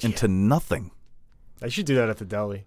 into 0.00 0.28
nothing. 0.28 0.90
I 1.62 1.68
should 1.68 1.86
do 1.86 1.94
that 1.96 2.08
at 2.08 2.18
the 2.18 2.24
deli. 2.24 2.66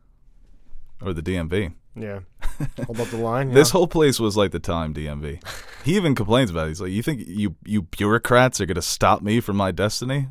Or 1.01 1.13
the 1.13 1.21
DMV. 1.21 1.73
Yeah. 1.95 2.19
Hold 2.85 2.99
up 2.99 3.07
the 3.07 3.17
line. 3.17 3.51
This 3.51 3.71
whole 3.71 3.87
place 3.87 4.19
was 4.19 4.37
like 4.37 4.51
the 4.51 4.59
time 4.59 4.93
DMV. 4.93 5.43
he 5.83 5.95
even 5.95 6.15
complains 6.15 6.49
about 6.49 6.65
it. 6.65 6.69
He's 6.69 6.81
like, 6.81 6.91
"You 6.91 7.01
think 7.01 7.23
you 7.27 7.55
you 7.65 7.83
bureaucrats 7.83 8.61
are 8.61 8.65
gonna 8.65 8.81
stop 8.81 9.21
me 9.21 9.39
from 9.39 9.57
my 9.57 9.71
destiny?" 9.71 10.27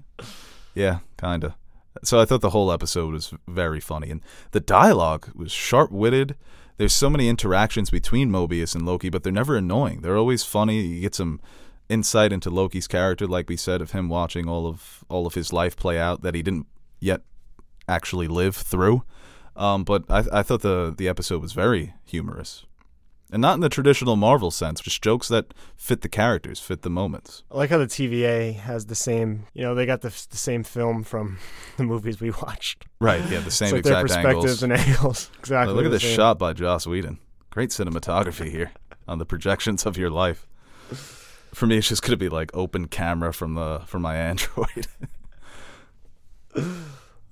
Yeah, 0.75 1.01
kinda. 1.19 1.57
So 2.05 2.21
I 2.21 2.25
thought 2.25 2.41
the 2.41 2.51
whole 2.51 2.73
episode 2.73 3.13
was 3.13 3.35
very 3.49 3.81
funny, 3.81 4.11
and 4.11 4.23
the 4.53 4.61
dialogue 4.61 5.31
was 5.35 5.51
sharp 5.53 5.91
witted. 5.91 6.37
There's 6.81 6.95
so 6.95 7.11
many 7.11 7.29
interactions 7.29 7.91
between 7.91 8.31
Mobius 8.31 8.75
and 8.75 8.87
Loki, 8.87 9.11
but 9.11 9.23
they're 9.23 9.31
never 9.31 9.55
annoying. 9.55 10.01
They're 10.01 10.17
always 10.17 10.45
funny. 10.45 10.81
You 10.81 11.03
get 11.03 11.15
some 11.15 11.39
insight 11.91 12.33
into 12.33 12.49
Loki's 12.49 12.89
character, 12.89 13.27
like 13.27 13.51
we 13.51 13.59
said, 13.59 13.83
of 13.83 13.91
him 13.91 14.09
watching 14.09 14.49
all 14.49 14.67
of 14.67 15.05
all 15.11 15.27
of 15.27 15.35
his 15.35 15.53
life 15.53 15.77
play 15.77 15.99
out 15.99 16.23
that 16.23 16.35
he 16.35 16.43
didn't 16.43 16.67
yet 16.99 17.21
actually 17.87 18.29
live 18.29 18.57
through. 18.57 19.05
Um, 19.57 19.85
but 19.85 20.05
I, 20.09 20.25
I 20.33 20.43
thought 20.43 20.63
the 20.63 20.95
the 20.97 21.07
episode 21.07 21.43
was 21.43 21.53
very 21.53 21.93
humorous, 22.07 22.65
and 23.33 23.41
not 23.41 23.55
in 23.55 23.61
the 23.61 23.69
traditional 23.69 24.17
Marvel 24.17 24.51
sense, 24.51 24.81
just 24.81 25.03
jokes 25.03 25.29
that 25.29 25.55
fit 25.77 26.01
the 26.03 26.09
characters, 26.09 26.59
fit 26.61 26.83
the 26.83 26.91
moments. 26.91 27.43
I 27.51 27.57
like 27.57 27.71
how 27.71 27.79
the 27.79 27.87
TVA 27.87 28.57
has 28.57 28.87
the 28.87 28.95
same, 28.95 29.47
you 29.55 29.63
know, 29.63 29.75
they 29.75 29.87
got 29.87 30.01
the, 30.01 30.09
the 30.31 30.37
same 30.37 30.65
film 30.65 31.03
from 31.05 31.39
the 31.77 31.85
movies 31.85 32.21
we 32.21 32.31
watched. 32.31 32.87
Right? 33.01 33.23
Yeah, 33.31 33.41
the 33.41 33.51
same 33.51 33.67
it's 33.67 33.73
like 33.73 33.85
their 33.85 34.01
exact 34.01 34.25
perspectives 34.27 34.63
angles. 34.63 34.63
and 34.63 34.73
angles. 34.73 35.31
Exactly. 35.39 35.75
look 35.75 35.85
at 35.85 35.91
this 35.91 36.03
same. 36.03 36.17
shot 36.17 36.39
by 36.39 36.53
Joss 36.53 36.87
Whedon. 36.87 37.19
Great 37.51 37.71
cinematography 37.71 38.51
here 38.51 38.73
on 39.09 39.19
the 39.19 39.27
projections 39.27 39.87
of 39.87 39.97
your 39.97 40.11
life. 40.11 40.47
For 41.53 41.67
me, 41.67 41.79
it's 41.79 41.89
just 41.89 42.03
gonna 42.03 42.17
be 42.17 42.29
like 42.29 42.51
open 42.55 42.87
camera 42.87 43.33
from 43.33 43.55
the 43.55 43.83
from 43.87 44.03
my 44.03 44.17
Android. 44.31 44.87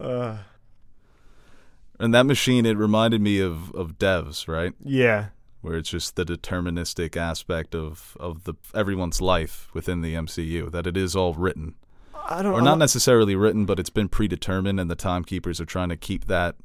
Uh, 0.01 0.39
and 2.01 2.15
that 2.15 2.27
machine, 2.27 2.67
it 2.67 2.77
reminded 2.77 3.21
me 3.21 3.41
of 3.41 3.73
of 3.75 3.99
Devs, 3.99 4.49
right? 4.49 4.73
yeah. 4.85 5.27
Where 5.61 5.77
it's 5.77 5.91
just 5.91 6.17
the 6.17 6.25
deterministic 6.25 7.17
aspect 7.17 7.75
of 7.75 8.17
of 8.21 8.45
the 8.45 8.55
everyone's 8.75 9.21
life 9.21 9.69
within 9.73 10.03
the 10.03 10.15
MCU 10.15 10.71
that 10.71 10.87
it 10.87 10.97
is 10.97 11.17
all 11.17 11.35
written 11.35 11.75
I 12.15 12.43
don't 12.43 12.55
or 12.55 12.63
not 12.63 12.79
necessarily 12.79 13.35
written 13.35 13.67
but 13.67 13.79
it's 13.79 13.91
been 13.91 14.09
predetermined 14.09 14.79
and 14.79 14.91
the 14.91 14.97
timekeepers 14.97 15.61
are 15.61 15.67
trying 15.67 15.89
to 15.89 15.97
keep 15.97 16.27
that 16.27 16.57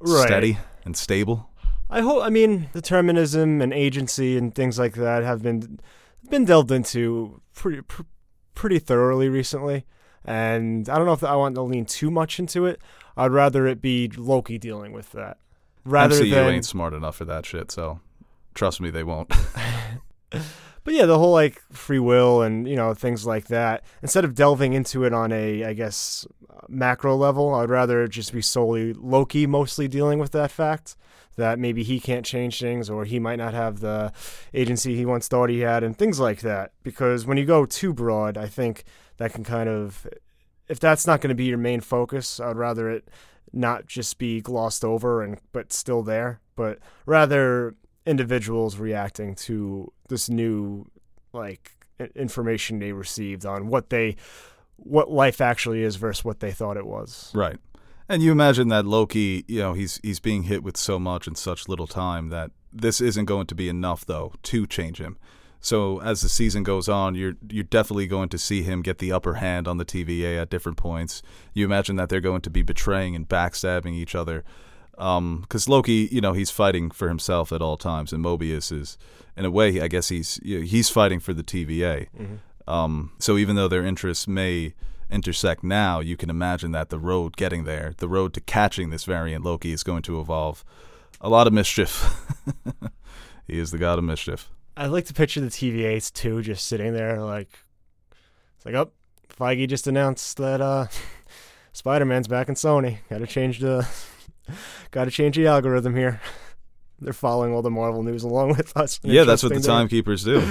right. 0.00 0.26
steady 0.26 0.58
and 0.84 0.96
stable 0.96 1.50
I 1.90 2.00
hope. 2.00 2.24
I 2.24 2.30
mean, 2.30 2.70
determinism 2.72 3.60
and 3.60 3.72
agency 3.72 4.36
and 4.36 4.54
things 4.54 4.78
like 4.78 4.94
that 4.94 5.22
have 5.22 5.42
been 5.42 5.78
been 6.28 6.44
delved 6.44 6.70
into 6.70 7.40
pretty 7.54 7.82
pr- 7.82 8.02
pretty 8.54 8.78
thoroughly 8.78 9.28
recently. 9.28 9.84
And 10.24 10.88
I 10.88 10.96
don't 10.96 11.06
know 11.06 11.12
if 11.12 11.22
I 11.22 11.36
want 11.36 11.54
to 11.56 11.62
lean 11.62 11.84
too 11.84 12.10
much 12.10 12.38
into 12.38 12.64
it. 12.64 12.80
I'd 13.16 13.30
rather 13.30 13.66
it 13.66 13.82
be 13.82 14.08
Loki 14.08 14.58
dealing 14.58 14.92
with 14.92 15.12
that, 15.12 15.38
rather 15.84 16.14
MCU 16.16 16.30
than. 16.30 16.54
ain't 16.54 16.64
smart 16.64 16.94
enough 16.94 17.16
for 17.16 17.24
that 17.24 17.46
shit 17.46 17.70
so 17.70 18.00
trust 18.54 18.80
me 18.80 18.90
they 18.90 19.04
won't 19.04 19.32
But 20.84 20.92
yeah, 20.92 21.06
the 21.06 21.18
whole 21.18 21.32
like 21.32 21.62
free 21.72 21.98
will 21.98 22.42
and 22.42 22.68
you 22.68 22.76
know 22.76 22.92
things 22.92 23.26
like 23.26 23.46
that. 23.46 23.82
Instead 24.02 24.24
of 24.24 24.34
delving 24.34 24.74
into 24.74 25.04
it 25.04 25.14
on 25.14 25.32
a, 25.32 25.64
I 25.64 25.72
guess, 25.72 26.26
macro 26.68 27.16
level, 27.16 27.54
I'd 27.54 27.70
rather 27.70 28.06
just 28.06 28.32
be 28.32 28.42
solely 28.42 28.92
Loki 28.92 29.46
mostly 29.46 29.88
dealing 29.88 30.18
with 30.18 30.32
that 30.32 30.50
fact 30.50 30.96
that 31.36 31.58
maybe 31.58 31.82
he 31.82 31.98
can't 31.98 32.24
change 32.24 32.60
things 32.60 32.88
or 32.88 33.04
he 33.04 33.18
might 33.18 33.36
not 33.36 33.54
have 33.54 33.80
the 33.80 34.12
agency 34.52 34.94
he 34.94 35.04
once 35.04 35.26
thought 35.26 35.50
he 35.50 35.60
had 35.60 35.82
and 35.82 35.96
things 35.98 36.20
like 36.20 36.40
that. 36.42 36.72
Because 36.82 37.26
when 37.26 37.38
you 37.38 37.44
go 37.44 37.66
too 37.66 37.92
broad, 37.92 38.36
I 38.36 38.46
think 38.46 38.84
that 39.16 39.32
can 39.32 39.42
kind 39.42 39.68
of, 39.68 40.06
if 40.68 40.78
that's 40.78 41.08
not 41.08 41.20
going 41.20 41.30
to 41.30 41.34
be 41.34 41.46
your 41.46 41.58
main 41.58 41.80
focus, 41.80 42.38
I'd 42.38 42.56
rather 42.56 42.88
it 42.88 43.08
not 43.52 43.86
just 43.86 44.18
be 44.18 44.40
glossed 44.40 44.84
over 44.84 45.22
and 45.22 45.38
but 45.52 45.72
still 45.72 46.02
there, 46.02 46.40
but 46.56 46.78
rather 47.06 47.74
individuals 48.06 48.76
reacting 48.76 49.34
to 49.34 49.92
this 50.08 50.28
new 50.28 50.86
like 51.32 51.72
information 52.14 52.78
they 52.78 52.92
received 52.92 53.46
on 53.46 53.68
what 53.68 53.90
they 53.90 54.16
what 54.76 55.10
life 55.10 55.40
actually 55.40 55.82
is 55.82 55.96
versus 55.96 56.24
what 56.24 56.40
they 56.40 56.50
thought 56.50 56.76
it 56.76 56.86
was. 56.86 57.30
right 57.34 57.58
and 58.08 58.22
you 58.22 58.30
imagine 58.30 58.68
that 58.68 58.84
Loki 58.84 59.44
you 59.48 59.60
know 59.60 59.72
he's 59.72 60.00
he's 60.02 60.20
being 60.20 60.44
hit 60.44 60.62
with 60.62 60.76
so 60.76 60.98
much 60.98 61.26
in 61.26 61.34
such 61.34 61.68
little 61.68 61.86
time 61.86 62.28
that 62.28 62.50
this 62.72 63.00
isn't 63.00 63.24
going 63.24 63.46
to 63.46 63.54
be 63.54 63.68
enough 63.68 64.04
though 64.04 64.32
to 64.42 64.66
change 64.66 65.00
him 65.00 65.16
So 65.64 65.98
as 66.02 66.20
the 66.20 66.28
season 66.28 66.62
goes 66.62 66.90
on, 66.90 67.14
you're 67.14 67.36
you're 67.48 67.64
definitely 67.64 68.06
going 68.06 68.28
to 68.28 68.38
see 68.38 68.62
him 68.62 68.82
get 68.82 68.98
the 68.98 69.10
upper 69.10 69.34
hand 69.34 69.66
on 69.66 69.78
the 69.78 69.84
TVA 69.86 70.38
at 70.38 70.50
different 70.50 70.76
points. 70.76 71.22
You 71.54 71.64
imagine 71.64 71.96
that 71.96 72.10
they're 72.10 72.20
going 72.20 72.42
to 72.42 72.50
be 72.50 72.60
betraying 72.60 73.16
and 73.16 73.26
backstabbing 73.26 73.94
each 73.94 74.14
other, 74.14 74.44
because 74.90 75.66
Loki, 75.66 76.06
you 76.12 76.20
know, 76.20 76.34
he's 76.34 76.50
fighting 76.50 76.90
for 76.90 77.08
himself 77.08 77.50
at 77.50 77.62
all 77.62 77.78
times, 77.78 78.12
and 78.12 78.22
Mobius 78.22 78.70
is, 78.70 78.98
in 79.38 79.46
a 79.46 79.50
way, 79.50 79.80
I 79.80 79.88
guess 79.88 80.10
he's 80.10 80.38
you 80.42 80.58
know, 80.58 80.66
he's 80.66 80.90
fighting 80.90 81.18
for 81.18 81.32
the 81.32 81.42
TVA. 81.42 82.08
Um, 82.68 83.12
so 83.18 83.38
even 83.38 83.56
though 83.56 83.68
their 83.68 83.86
interests 83.86 84.28
may 84.28 84.74
intersect 85.10 85.64
now, 85.64 86.00
you 86.00 86.18
can 86.18 86.28
imagine 86.28 86.72
that 86.72 86.90
the 86.90 86.98
road 86.98 87.38
getting 87.38 87.64
there, 87.64 87.94
the 87.96 88.08
road 88.08 88.34
to 88.34 88.42
catching 88.42 88.90
this 88.90 89.04
variant 89.04 89.42
Loki, 89.42 89.72
is 89.72 89.82
going 89.82 90.02
to 90.02 90.18
involve 90.18 90.62
a 91.22 91.30
lot 91.30 91.46
of 91.46 91.54
mischief. 91.54 92.22
he 93.46 93.58
is 93.58 93.70
the 93.70 93.78
god 93.78 93.98
of 93.98 94.04
mischief. 94.04 94.50
I 94.76 94.86
like 94.86 95.06
to 95.06 95.14
picture 95.14 95.40
the 95.40 95.48
TVAs 95.48 96.12
too, 96.12 96.42
just 96.42 96.66
sitting 96.66 96.92
there 96.92 97.22
like 97.22 97.50
it's 98.56 98.66
like, 98.66 98.74
oh, 98.74 98.90
Feige 99.28 99.68
just 99.68 99.86
announced 99.86 100.36
that 100.38 100.60
uh 100.60 100.86
Spider 101.72 102.04
Man's 102.04 102.28
back 102.28 102.48
in 102.48 102.54
Sony. 102.54 102.98
Gotta 103.08 103.26
change 103.26 103.60
the 103.60 103.86
gotta 104.90 105.10
change 105.10 105.36
the 105.36 105.46
algorithm 105.46 105.94
here. 105.94 106.20
They're 107.00 107.12
following 107.12 107.52
all 107.52 107.62
the 107.62 107.70
Marvel 107.70 108.02
news 108.02 108.22
along 108.22 108.50
with 108.50 108.76
us. 108.76 109.00
Yeah, 109.02 109.24
that's 109.24 109.42
what 109.42 109.50
the 109.50 109.56
Interesting 109.56 109.74
timekeepers 109.74 110.24
do. 110.24 110.42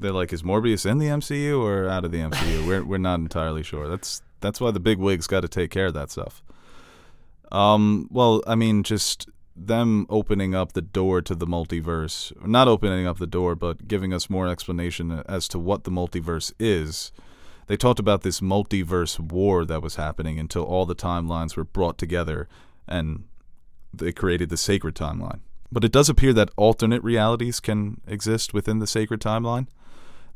They're 0.00 0.12
like, 0.12 0.32
is 0.32 0.42
Morbius 0.42 0.84
in 0.84 0.98
the 0.98 1.06
MCU 1.06 1.62
or 1.62 1.88
out 1.88 2.04
of 2.04 2.10
the 2.10 2.18
MCU? 2.18 2.66
we're 2.66 2.84
we're 2.84 2.98
not 2.98 3.20
entirely 3.20 3.62
sure. 3.62 3.88
That's 3.88 4.22
that's 4.40 4.60
why 4.60 4.70
the 4.70 4.80
big 4.80 4.98
wigs 4.98 5.26
got 5.26 5.40
to 5.40 5.48
take 5.48 5.70
care 5.70 5.86
of 5.86 5.94
that 5.94 6.10
stuff. 6.10 6.42
Um, 7.50 8.08
well, 8.10 8.42
I 8.46 8.56
mean, 8.56 8.82
just 8.82 9.28
them 9.56 10.06
opening 10.08 10.54
up 10.54 10.72
the 10.72 10.82
door 10.82 11.22
to 11.22 11.34
the 11.34 11.46
multiverse, 11.46 12.32
not 12.46 12.68
opening 12.68 13.06
up 13.06 13.18
the 13.18 13.26
door, 13.26 13.54
but 13.54 13.86
giving 13.86 14.12
us 14.12 14.28
more 14.30 14.48
explanation 14.48 15.22
as 15.28 15.46
to 15.48 15.58
what 15.58 15.84
the 15.84 15.90
multiverse 15.90 16.52
is. 16.58 17.12
They 17.66 17.76
talked 17.76 18.00
about 18.00 18.22
this 18.22 18.40
multiverse 18.40 19.18
war 19.18 19.64
that 19.64 19.82
was 19.82 19.96
happening 19.96 20.38
until 20.38 20.64
all 20.64 20.86
the 20.86 20.94
timelines 20.94 21.56
were 21.56 21.64
brought 21.64 21.98
together 21.98 22.48
and 22.86 23.24
they 23.92 24.12
created 24.12 24.48
the 24.48 24.56
sacred 24.56 24.94
timeline. 24.94 25.40
But 25.70 25.84
it 25.84 25.92
does 25.92 26.08
appear 26.08 26.32
that 26.34 26.50
alternate 26.56 27.02
realities 27.02 27.60
can 27.60 28.00
exist 28.06 28.52
within 28.52 28.80
the 28.80 28.86
sacred 28.86 29.20
timeline, 29.20 29.66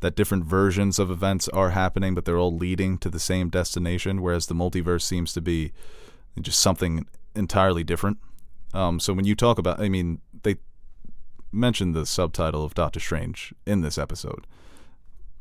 that 0.01 0.17
different 0.17 0.45
versions 0.45 0.99
of 0.99 1.11
events 1.11 1.49
are 1.49 1.71
happening, 1.71 2.15
but 2.15 2.25
they're 2.25 2.39
all 2.39 2.57
leading 2.57 2.99
to 2.99 3.11
the 3.11 3.21
same 3.21 3.49
destination, 3.51 4.23
whereas 4.23 4.47
the 4.47 4.55
multiverse 4.55 5.03
seems 5.03 5.33
to 5.35 5.41
be 5.41 5.73
just 6.41 6.61
something 6.61 7.07
entirely 7.35 7.85
different. 7.85 8.19
Um, 8.75 9.01
so 9.01 9.13
when 9.13 9.25
you 9.25 9.35
talk 9.35 9.59
about, 9.59 9.81
I 9.81 9.89
mean, 9.89 10.21
they 10.43 10.57
mentioned 11.53 11.95
the 11.95 12.07
subtitle 12.07 12.65
of 12.65 12.75
Doctor 12.75 13.01
Strange 13.01 13.55
in 13.67 13.81
this 13.81 13.97
episode, 13.97 14.47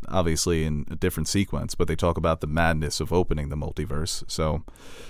obviously 0.07 0.63
in 0.63 0.86
a 0.89 0.96
different 0.96 1.27
sequence, 1.27 1.75
but 1.75 1.88
they 1.88 1.96
talk 1.96 2.17
about 2.17 2.39
the 2.39 2.48
madness 2.48 3.00
of 3.00 3.12
opening 3.12 3.50
the 3.50 3.57
multiverse. 3.57 4.24
So 4.27 4.63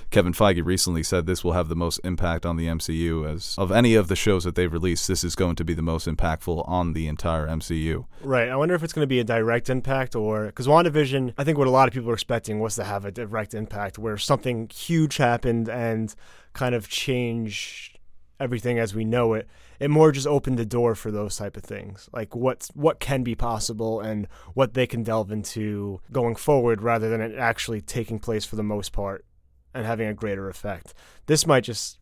Kevin 0.09 0.33
Feige 0.33 0.65
recently 0.65 1.03
said 1.03 1.25
this 1.25 1.43
will 1.43 1.51
have 1.51 1.67
the 1.67 1.75
most 1.75 1.99
impact 2.03 2.45
on 2.45 2.57
the 2.57 2.67
MCU 2.67 3.29
as 3.29 3.55
of 3.57 3.71
any 3.71 3.95
of 3.95 4.07
the 4.07 4.15
shows 4.15 4.43
that 4.45 4.55
they've 4.55 4.71
released. 4.71 5.07
This 5.07 5.23
is 5.23 5.35
going 5.35 5.55
to 5.57 5.63
be 5.63 5.73
the 5.73 5.81
most 5.81 6.07
impactful 6.07 6.67
on 6.67 6.93
the 6.93 7.07
entire 7.07 7.47
MCU. 7.47 8.05
Right. 8.21 8.49
I 8.49 8.55
wonder 8.55 8.73
if 8.73 8.83
it's 8.83 8.93
going 8.93 9.03
to 9.03 9.07
be 9.07 9.19
a 9.19 9.23
direct 9.23 9.69
impact 9.69 10.15
or 10.15 10.47
because 10.47 10.67
WandaVision, 10.67 11.33
I 11.37 11.43
think 11.43 11.57
what 11.57 11.67
a 11.67 11.71
lot 11.71 11.87
of 11.87 11.93
people 11.93 12.09
are 12.09 12.15
expecting 12.15 12.59
was 12.59 12.75
to 12.75 12.83
have 12.83 13.05
a 13.05 13.11
direct 13.11 13.53
impact 13.53 13.99
where 13.99 14.17
something 14.17 14.69
huge 14.73 15.17
happened 15.17 15.69
and 15.69 16.15
kind 16.53 16.73
of 16.73 16.89
changed 16.89 17.96
everything 18.39 18.79
as 18.79 18.93
we 18.93 19.03
know 19.03 19.33
it. 19.33 19.47
It 19.79 19.89
more 19.89 20.11
just 20.11 20.27
opened 20.27 20.57
the 20.57 20.65
door 20.65 20.95
for 20.95 21.11
those 21.11 21.37
type 21.37 21.57
of 21.57 21.63
things, 21.63 22.09
like 22.13 22.35
what's 22.35 22.69
what 22.69 22.99
can 22.99 23.23
be 23.23 23.35
possible 23.35 23.99
and 23.99 24.27
what 24.53 24.73
they 24.73 24.87
can 24.87 25.03
delve 25.03 25.31
into 25.31 26.01
going 26.11 26.35
forward, 26.35 26.81
rather 26.81 27.09
than 27.09 27.21
it 27.21 27.37
actually 27.37 27.81
taking 27.81 28.19
place 28.19 28.45
for 28.45 28.55
the 28.55 28.63
most 28.63 28.91
part 28.91 29.25
and 29.73 29.85
having 29.85 30.07
a 30.07 30.13
greater 30.13 30.49
effect. 30.49 30.93
This 31.27 31.45
might 31.45 31.63
just 31.63 31.99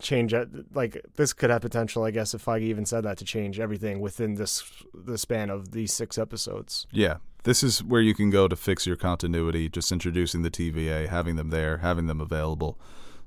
change. 0.00 0.34
Like 0.72 1.00
this 1.16 1.32
could 1.32 1.50
have 1.50 1.62
potential, 1.62 2.04
I 2.04 2.10
guess, 2.10 2.34
if 2.34 2.44
Feige 2.44 2.62
even 2.62 2.86
said 2.86 3.04
that 3.04 3.18
to 3.18 3.24
change 3.24 3.60
everything 3.60 4.00
within 4.00 4.34
this 4.34 4.64
the 4.94 5.18
span 5.18 5.50
of 5.50 5.72
these 5.72 5.92
six 5.92 6.18
episodes. 6.18 6.86
Yeah, 6.90 7.16
this 7.44 7.62
is 7.62 7.82
where 7.82 8.00
you 8.00 8.14
can 8.14 8.30
go 8.30 8.48
to 8.48 8.56
fix 8.56 8.86
your 8.86 8.96
continuity, 8.96 9.68
just 9.68 9.92
introducing 9.92 10.42
the 10.42 10.50
TVA, 10.50 11.08
having 11.08 11.36
them 11.36 11.50
there, 11.50 11.78
having 11.78 12.06
them 12.06 12.20
available. 12.20 12.78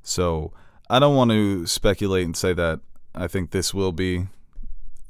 So 0.02 0.52
I 0.92 1.00
don't 1.00 1.16
want 1.16 1.32
to 1.32 1.66
speculate 1.68 2.26
and 2.26 2.36
say 2.36 2.52
that 2.52 2.82
I 3.16 3.28
think 3.28 3.52
this 3.52 3.74
will 3.74 3.94
be 3.94 4.28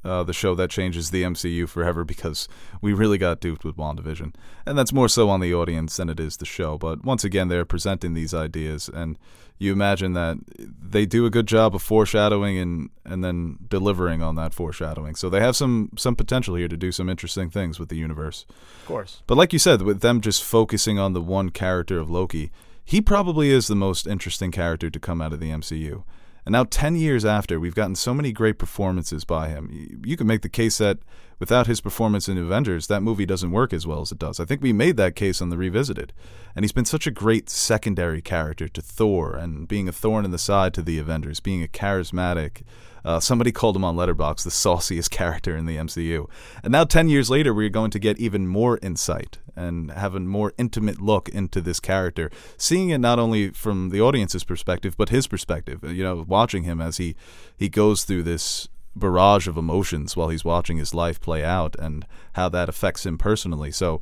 uh, 0.05 0.21
the 0.21 0.33
show 0.33 0.53
that 0.53 0.69
changes 0.69 1.09
the 1.09 1.23
MCU 1.23 1.67
forever 1.67 2.03
because 2.03 2.47
we 2.81 2.93
really 2.93 3.17
got 3.17 3.39
duped 3.39 3.65
with 3.65 3.77
WandaVision. 3.77 4.35
And 4.63 4.77
that's 4.77 4.93
more 4.93 5.09
so 5.09 5.27
on 5.27 5.39
the 5.39 5.55
audience 5.55 5.97
than 5.97 6.07
it 6.07 6.19
is 6.19 6.37
the 6.37 6.45
show. 6.45 6.77
But 6.77 7.03
once 7.03 7.23
again, 7.23 7.47
they're 7.47 7.65
presenting 7.65 8.13
these 8.13 8.31
ideas, 8.31 8.91
and 8.93 9.17
you 9.57 9.73
imagine 9.73 10.13
that 10.13 10.37
they 10.59 11.07
do 11.07 11.25
a 11.25 11.31
good 11.31 11.47
job 11.47 11.73
of 11.73 11.81
foreshadowing 11.81 12.59
and, 12.59 12.89
and 13.03 13.23
then 13.23 13.57
delivering 13.67 14.21
on 14.21 14.35
that 14.35 14.53
foreshadowing. 14.53 15.15
So 15.15 15.29
they 15.31 15.39
have 15.39 15.55
some, 15.55 15.89
some 15.97 16.15
potential 16.15 16.53
here 16.53 16.67
to 16.67 16.77
do 16.77 16.91
some 16.91 17.09
interesting 17.09 17.49
things 17.49 17.79
with 17.79 17.89
the 17.89 17.97
universe. 17.97 18.45
Of 18.81 18.85
course. 18.87 19.23
But 19.25 19.37
like 19.37 19.51
you 19.51 19.59
said, 19.59 19.81
with 19.81 20.01
them 20.01 20.21
just 20.21 20.43
focusing 20.43 20.99
on 20.99 21.13
the 21.13 21.21
one 21.21 21.49
character 21.49 21.97
of 21.97 22.09
Loki, 22.09 22.51
he 22.83 23.01
probably 23.01 23.49
is 23.51 23.67
the 23.67 23.75
most 23.75 24.07
interesting 24.07 24.51
character 24.51 24.89
to 24.89 24.99
come 24.99 25.21
out 25.21 25.33
of 25.33 25.39
the 25.39 25.49
MCU. 25.49 26.03
And 26.45 26.53
now, 26.53 26.63
10 26.63 26.95
years 26.95 27.23
after, 27.23 27.59
we've 27.59 27.75
gotten 27.75 27.95
so 27.95 28.13
many 28.13 28.31
great 28.31 28.57
performances 28.57 29.25
by 29.25 29.49
him. 29.49 29.99
You 30.03 30.17
can 30.17 30.25
make 30.25 30.41
the 30.41 30.49
case 30.49 30.79
that 30.79 30.97
without 31.41 31.65
his 31.65 31.81
performance 31.81 32.29
in 32.29 32.37
Avengers, 32.37 32.85
that 32.85 33.01
movie 33.01 33.25
doesn't 33.25 33.49
work 33.49 33.73
as 33.73 33.87
well 33.87 34.01
as 34.01 34.11
it 34.11 34.19
does. 34.19 34.39
I 34.39 34.45
think 34.45 34.61
we 34.61 34.71
made 34.71 34.95
that 34.97 35.15
case 35.15 35.41
on 35.41 35.49
the 35.49 35.57
Revisited. 35.57 36.13
And 36.55 36.63
he's 36.63 36.71
been 36.71 36.85
such 36.85 37.07
a 37.07 37.11
great 37.11 37.49
secondary 37.49 38.21
character 38.21 38.67
to 38.67 38.79
Thor 38.79 39.35
and 39.35 39.67
being 39.67 39.89
a 39.89 39.91
thorn 39.91 40.23
in 40.23 40.29
the 40.29 40.37
side 40.37 40.71
to 40.75 40.83
the 40.83 40.99
Avengers, 40.99 41.39
being 41.39 41.63
a 41.63 41.67
charismatic, 41.67 42.61
uh, 43.03 43.19
somebody 43.19 43.51
called 43.51 43.75
him 43.75 43.83
on 43.83 43.95
Letterboxd 43.95 44.43
the 44.43 44.51
sauciest 44.51 45.09
character 45.21 45.57
in 45.57 45.65
the 45.65 45.77
MCU. 45.77 46.29
And 46.63 46.71
now, 46.71 46.83
10 46.83 47.09
years 47.09 47.31
later, 47.31 47.55
we're 47.55 47.69
going 47.69 47.89
to 47.89 47.99
get 47.99 48.19
even 48.19 48.45
more 48.45 48.77
insight 48.83 49.39
and 49.55 49.89
have 49.89 50.13
a 50.13 50.19
more 50.19 50.53
intimate 50.59 51.01
look 51.01 51.27
into 51.29 51.59
this 51.59 51.79
character, 51.79 52.29
seeing 52.55 52.91
it 52.91 52.99
not 52.99 53.17
only 53.17 53.49
from 53.49 53.89
the 53.89 53.99
audience's 53.99 54.43
perspective, 54.43 54.95
but 54.95 55.09
his 55.09 55.25
perspective. 55.25 55.83
You 55.83 56.03
know, 56.03 56.23
watching 56.27 56.65
him 56.65 56.79
as 56.79 56.97
he, 56.97 57.15
he 57.57 57.67
goes 57.67 58.03
through 58.03 58.23
this 58.23 58.69
barrage 58.95 59.47
of 59.47 59.57
emotions 59.57 60.15
while 60.15 60.29
he's 60.29 60.45
watching 60.45 60.77
his 60.77 60.93
life 60.93 61.19
play 61.19 61.43
out 61.43 61.75
and 61.79 62.05
how 62.33 62.49
that 62.49 62.69
affects 62.69 63.05
him 63.05 63.17
personally. 63.17 63.71
So, 63.71 64.01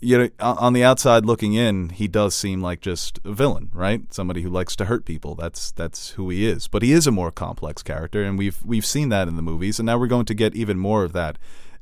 you 0.00 0.18
know, 0.18 0.28
on 0.40 0.72
the 0.72 0.84
outside 0.84 1.24
looking 1.24 1.54
in, 1.54 1.88
he 1.88 2.08
does 2.08 2.34
seem 2.34 2.60
like 2.60 2.80
just 2.80 3.18
a 3.24 3.32
villain, 3.32 3.70
right? 3.72 4.12
Somebody 4.12 4.42
who 4.42 4.50
likes 4.50 4.76
to 4.76 4.84
hurt 4.84 5.04
people. 5.04 5.34
That's 5.34 5.72
that's 5.72 6.10
who 6.10 6.28
he 6.30 6.46
is. 6.46 6.68
But 6.68 6.82
he 6.82 6.92
is 6.92 7.06
a 7.06 7.12
more 7.12 7.30
complex 7.30 7.82
character, 7.82 8.22
and 8.22 8.38
we've 8.38 8.60
we've 8.64 8.86
seen 8.86 9.08
that 9.08 9.28
in 9.28 9.36
the 9.36 9.42
movies, 9.42 9.78
and 9.78 9.86
now 9.86 9.98
we're 9.98 10.06
going 10.06 10.26
to 10.26 10.34
get 10.34 10.54
even 10.54 10.78
more 10.78 11.04
of 11.04 11.12
that 11.14 11.38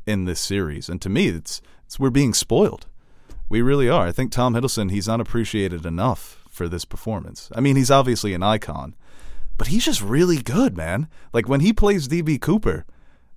in 0.06 0.24
this 0.24 0.40
series. 0.40 0.88
And 0.88 1.00
to 1.02 1.08
me, 1.08 1.28
it's, 1.28 1.60
it's 1.84 1.98
we're 1.98 2.10
being 2.10 2.34
spoiled. 2.34 2.86
We 3.48 3.60
really 3.60 3.88
are. 3.88 4.06
I 4.06 4.12
think 4.12 4.32
Tom 4.32 4.54
Hiddleston 4.54 4.90
he's 4.90 5.08
not 5.08 5.20
appreciated 5.20 5.84
enough 5.84 6.42
for 6.48 6.68
this 6.68 6.84
performance. 6.84 7.50
I 7.54 7.60
mean, 7.60 7.76
he's 7.76 7.90
obviously 7.90 8.34
an 8.34 8.42
icon, 8.42 8.94
but 9.62 9.68
he's 9.68 9.84
just 9.84 10.02
really 10.02 10.42
good, 10.42 10.76
man. 10.76 11.06
Like 11.32 11.48
when 11.48 11.60
he 11.60 11.72
plays 11.72 12.08
DB 12.08 12.40
Cooper, 12.40 12.84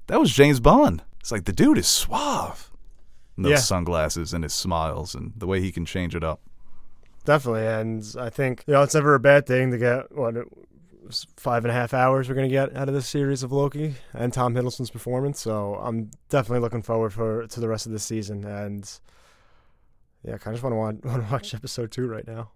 that 0.08 0.20
was 0.20 0.34
James 0.34 0.60
Bond. 0.60 1.04
It's 1.20 1.32
like 1.32 1.46
the 1.46 1.54
dude 1.54 1.78
is 1.78 1.86
suave 1.86 2.72
those 3.38 3.52
yeah. 3.52 3.58
sunglasses 3.58 4.34
and 4.34 4.44
his 4.44 4.52
smiles 4.52 5.14
and 5.14 5.34
the 5.38 5.46
way 5.46 5.62
he 5.62 5.72
can 5.72 5.86
change 5.86 6.16
it 6.16 6.24
up. 6.24 6.42
Definitely, 7.26 7.68
and 7.68 8.04
I 8.20 8.32
think 8.32 8.64
you 8.66 8.74
know 8.74 8.82
it's 8.82 8.96
never 8.96 9.14
a 9.14 9.20
bad 9.20 9.46
thing 9.46 9.70
to 9.70 9.78
get 9.78 10.16
what 10.18 10.34
five 11.38 11.64
and 11.64 11.70
a 11.70 11.76
half 11.76 11.94
hours 11.94 12.28
we're 12.28 12.34
going 12.34 12.50
to 12.50 12.52
get 12.52 12.76
out 12.76 12.88
of 12.88 12.96
this 12.96 13.08
series 13.08 13.44
of 13.44 13.52
Loki 13.52 13.94
and 14.12 14.34
Tom 14.34 14.56
Hiddleston's 14.56 14.90
performance. 14.90 15.40
So 15.40 15.76
I'm 15.76 16.10
definitely 16.30 16.62
looking 16.62 16.82
forward 16.82 17.14
for 17.14 17.46
to 17.46 17.60
the 17.60 17.70
rest 17.70 17.86
of 17.86 17.92
the 17.92 18.00
season, 18.00 18.44
and 18.46 18.92
yeah, 20.24 20.34
I 20.34 20.38
kind 20.40 20.56
of 20.58 20.60
just 20.60 20.64
want 20.64 21.04
to 21.04 21.08
want 21.08 21.24
to 21.28 21.32
watch 21.32 21.54
episode 21.54 21.92
two 21.92 22.08
right 22.08 22.26
now. 22.26 22.50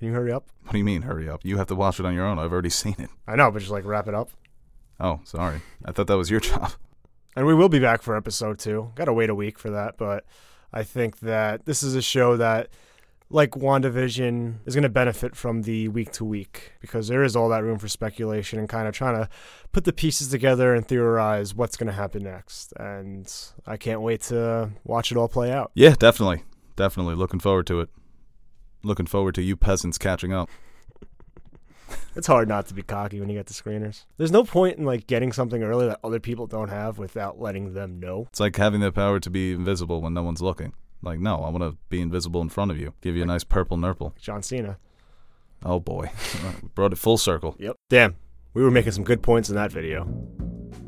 Can 0.00 0.08
you 0.08 0.14
hurry 0.14 0.32
up? 0.32 0.46
What 0.62 0.72
do 0.72 0.78
you 0.78 0.84
mean 0.84 1.02
hurry 1.02 1.28
up? 1.28 1.44
You 1.44 1.58
have 1.58 1.66
to 1.66 1.74
watch 1.74 2.00
it 2.00 2.06
on 2.06 2.14
your 2.14 2.24
own. 2.24 2.38
I've 2.38 2.52
already 2.52 2.70
seen 2.70 2.96
it. 2.98 3.10
I 3.28 3.36
know, 3.36 3.50
but 3.50 3.58
just 3.58 3.70
like 3.70 3.84
wrap 3.84 4.08
it 4.08 4.14
up. 4.14 4.30
Oh, 4.98 5.20
sorry. 5.24 5.60
I 5.84 5.92
thought 5.92 6.06
that 6.06 6.16
was 6.16 6.30
your 6.30 6.40
job. 6.40 6.72
And 7.36 7.46
we 7.46 7.52
will 7.54 7.68
be 7.68 7.78
back 7.78 8.00
for 8.00 8.16
episode 8.16 8.58
two. 8.58 8.92
Got 8.94 9.04
to 9.04 9.12
wait 9.12 9.28
a 9.28 9.34
week 9.34 9.58
for 9.58 9.68
that, 9.70 9.98
but 9.98 10.24
I 10.72 10.84
think 10.84 11.18
that 11.20 11.66
this 11.66 11.82
is 11.82 11.94
a 11.94 12.00
show 12.00 12.38
that, 12.38 12.68
like 13.28 13.50
WandaVision, 13.50 14.60
is 14.64 14.74
going 14.74 14.84
to 14.84 14.88
benefit 14.88 15.36
from 15.36 15.62
the 15.62 15.88
week 15.88 16.12
to 16.12 16.24
week 16.24 16.72
because 16.80 17.08
there 17.08 17.22
is 17.22 17.36
all 17.36 17.50
that 17.50 17.62
room 17.62 17.78
for 17.78 17.86
speculation 17.88 18.58
and 18.58 18.70
kind 18.70 18.88
of 18.88 18.94
trying 18.94 19.16
to 19.16 19.28
put 19.70 19.84
the 19.84 19.92
pieces 19.92 20.28
together 20.28 20.74
and 20.74 20.88
theorize 20.88 21.54
what's 21.54 21.76
going 21.76 21.88
to 21.88 21.92
happen 21.92 22.22
next. 22.22 22.72
And 22.78 23.30
I 23.66 23.76
can't 23.76 24.00
wait 24.00 24.22
to 24.22 24.70
watch 24.84 25.12
it 25.12 25.18
all 25.18 25.28
play 25.28 25.52
out. 25.52 25.72
Yeah, 25.74 25.94
definitely. 25.98 26.44
Definitely. 26.74 27.16
Looking 27.16 27.40
forward 27.40 27.66
to 27.66 27.80
it. 27.80 27.90
Looking 28.82 29.06
forward 29.06 29.34
to 29.36 29.42
you 29.42 29.56
peasants 29.56 29.98
catching 29.98 30.32
up 30.32 30.48
it's 32.16 32.26
hard 32.26 32.48
not 32.48 32.66
to 32.66 32.74
be 32.74 32.82
cocky 32.82 33.20
when 33.20 33.28
you 33.28 33.36
get 33.36 33.46
the 33.46 33.54
screeners. 33.54 34.04
There's 34.16 34.32
no 34.32 34.44
point 34.44 34.78
in 34.78 34.84
like 34.84 35.06
getting 35.06 35.32
something 35.32 35.62
early 35.62 35.86
that 35.86 36.00
other 36.02 36.20
people 36.20 36.46
don't 36.46 36.68
have 36.68 36.98
without 36.98 37.40
letting 37.40 37.74
them 37.74 38.00
know. 38.00 38.26
It's 38.30 38.40
like 38.40 38.56
having 38.56 38.80
the 38.80 38.92
power 38.92 39.20
to 39.20 39.30
be 39.30 39.52
invisible 39.52 40.00
when 40.00 40.14
no 40.14 40.22
one's 40.22 40.42
looking. 40.42 40.72
Like, 41.02 41.18
no, 41.18 41.36
I 41.36 41.48
want 41.48 41.62
to 41.62 41.78
be 41.88 42.00
invisible 42.00 42.42
in 42.42 42.50
front 42.50 42.70
of 42.70 42.78
you. 42.78 42.92
Give 43.00 43.16
you 43.16 43.22
a 43.22 43.26
nice 43.26 43.44
purple 43.44 43.76
nurple. 43.76 44.14
John 44.20 44.42
Cena. 44.42 44.78
Oh 45.64 45.80
boy, 45.80 46.10
brought 46.74 46.92
it 46.92 46.96
full 46.96 47.18
circle. 47.18 47.54
Yep. 47.58 47.76
Damn, 47.88 48.16
we 48.54 48.62
were 48.62 48.70
making 48.70 48.92
some 48.92 49.04
good 49.04 49.22
points 49.22 49.50
in 49.50 49.56
that 49.56 49.70
video. 49.70 50.06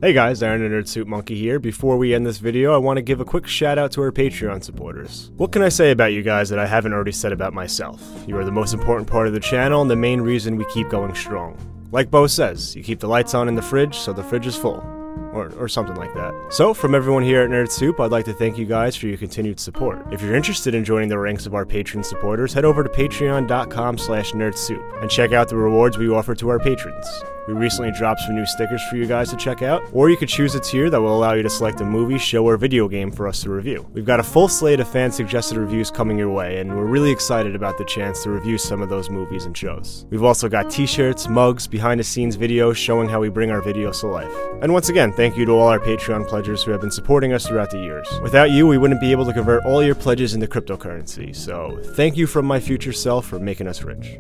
Hey 0.03 0.13
guys, 0.13 0.43
Aaron 0.43 0.65
and 0.65 0.75
Nerd 0.75 0.89
Soup 0.89 1.07
Monkey 1.07 1.37
here. 1.37 1.61
Before 1.61 1.97
we 1.97 2.13
end 2.13 2.27
this 2.27 2.39
video, 2.39 2.75
I 2.75 2.79
want 2.79 2.97
to 2.97 3.03
give 3.03 3.21
a 3.21 3.25
quick 3.25 3.47
shout 3.47 3.79
out 3.79 3.93
to 3.93 4.03
our 4.03 4.11
Patreon 4.11 4.65
supporters. 4.65 5.31
What 5.37 5.53
can 5.53 5.63
I 5.63 5.69
say 5.69 5.93
about 5.93 6.13
you 6.13 6.25
guys 6.25 6.49
that 6.49 6.59
I 6.59 6.67
haven't 6.67 6.93
already 6.93 7.13
said 7.13 7.31
about 7.31 7.55
myself? 7.55 8.03
You 8.27 8.37
are 8.37 8.45
the 8.45 8.51
most 8.51 8.75
important 8.75 9.09
part 9.09 9.29
of 9.29 9.33
the 9.33 9.39
channel 9.39 9.81
and 9.81 9.89
the 9.89 9.95
main 9.95 10.21
reason 10.21 10.57
we 10.57 10.65
keep 10.75 10.89
going 10.91 11.15
strong. 11.15 11.57
Like 11.93 12.11
Beau 12.11 12.27
says, 12.27 12.75
you 12.75 12.83
keep 12.83 12.99
the 12.99 13.07
lights 13.07 13.33
on 13.33 13.47
in 13.47 13.55
the 13.55 13.63
fridge 13.63 13.95
so 13.97 14.13
the 14.13 14.25
fridge 14.25 14.49
is 14.49 14.57
full 14.57 14.85
or, 15.33 15.53
or 15.59 15.69
something 15.69 15.97
like 15.97 16.15
that. 16.15 16.35
So, 16.51 16.75
from 16.75 16.95
everyone 16.95 17.23
here 17.23 17.43
at 17.43 17.51
Nerd 17.51 17.71
Soup, 17.71 17.99
I'd 18.01 18.11
like 18.11 18.25
to 18.27 18.33
thank 18.33 18.59
you 18.59 18.67
guys 18.67 18.97
for 18.97 19.07
your 19.07 19.17
continued 19.17 19.61
support. 19.61 20.05
If 20.13 20.23
you're 20.23 20.35
interested 20.35 20.75
in 20.75 20.85
joining 20.85 21.09
the 21.09 21.19
ranks 21.19 21.47
of 21.47 21.55
our 21.55 21.67
patron 21.67 22.05
supporters, 22.05 22.53
head 22.53 22.65
over 22.65 22.83
to 22.83 22.89
patreon.com 22.89 23.99
slash 23.99 24.33
nerdsoup 24.33 25.01
and 25.01 25.11
check 25.11 25.33
out 25.33 25.49
the 25.49 25.57
rewards 25.57 25.99
we 25.99 26.09
offer 26.11 26.35
to 26.35 26.49
our 26.49 26.59
patrons. 26.59 27.07
We 27.49 27.55
recently 27.55 27.91
dropped 27.91 28.21
some 28.21 28.37
new 28.37 28.47
stickers 28.47 28.81
for 28.89 28.95
you 28.95 29.05
guys 29.05 29.31
to 29.31 29.37
check 29.37 29.63
out, 29.63 29.83
or 29.93 30.09
you 30.09 30.17
could 30.17 30.29
choose 30.29 30.55
a 30.55 30.61
tier 30.61 30.89
that 30.91 31.01
will 31.01 31.17
allow 31.17 31.33
you 31.33 31.43
to 31.43 31.51
select 31.51 31.81
a 31.81 31.85
movie, 31.85 32.19
show, 32.19 32.47
or 32.47 32.57
video 32.57 32.87
game 32.87 33.11
for 33.11 33.27
us 33.27 33.43
to 33.43 33.51
review. 33.51 33.85
We've 33.93 34.05
got 34.05 34.21
a 34.21 34.23
full 34.23 34.47
slate 34.47 34.79
of 34.79 34.89
fan 34.89 35.11
suggested 35.11 35.59
reviews 35.59 35.91
coming 35.91 36.17
your 36.17 36.31
way, 36.31 36.61
and 36.61 36.71
we're 36.77 36.85
really 36.85 37.11
excited 37.11 37.57
about 37.57 37.79
the 37.79 37.85
chance 37.85 38.23
to 38.23 38.31
review 38.31 38.59
some 38.59 38.81
of 38.81 38.91
those 38.91 39.11
movies 39.11 39.45
and 39.45 39.57
shows. 39.57 40.07
We've 40.11 40.23
also 40.23 40.49
got 40.49 40.71
t 40.71 40.87
shirts, 40.87 41.29
mugs, 41.29 41.67
behind 41.67 41.99
the 41.99 42.05
scenes 42.05 42.37
videos 42.37 42.77
showing 42.77 43.09
how 43.09 43.19
we 43.19 43.29
bring 43.29 43.51
our 43.51 43.61
videos 43.61 44.01
to 44.01 44.07
life. 44.07 44.33
And 44.63 44.73
once 44.73 44.89
again, 44.89 45.13
thank 45.23 45.37
you 45.37 45.45
to 45.45 45.53
all 45.53 45.69
our 45.69 45.79
Patreon 45.79 46.27
pledgers 46.27 46.65
who 46.65 46.73
have 46.73 46.81
been 46.81 46.91
supporting 46.91 47.33
us 47.33 47.47
throughout 47.47 47.71
the 47.71 47.79
years. 47.79 48.09
Without 48.23 48.51
you, 48.51 48.67
we 48.67 48.77
wouldn't 48.77 49.01
be 49.01 49.13
able 49.13 49.25
to 49.25 49.33
convert 49.33 49.65
all 49.65 49.81
your 49.81 49.95
pledges 49.95 50.35
into 50.35 50.49
cryptocurrency, 50.49 51.33
so 51.33 51.79
thank 51.95 52.17
you 52.17 52.27
from 52.27 52.45
my 52.45 52.59
future 52.59 52.93
self 52.93 53.25
for 53.27 53.39
making 53.39 53.69
us 53.69 53.85
rich. 53.85 54.19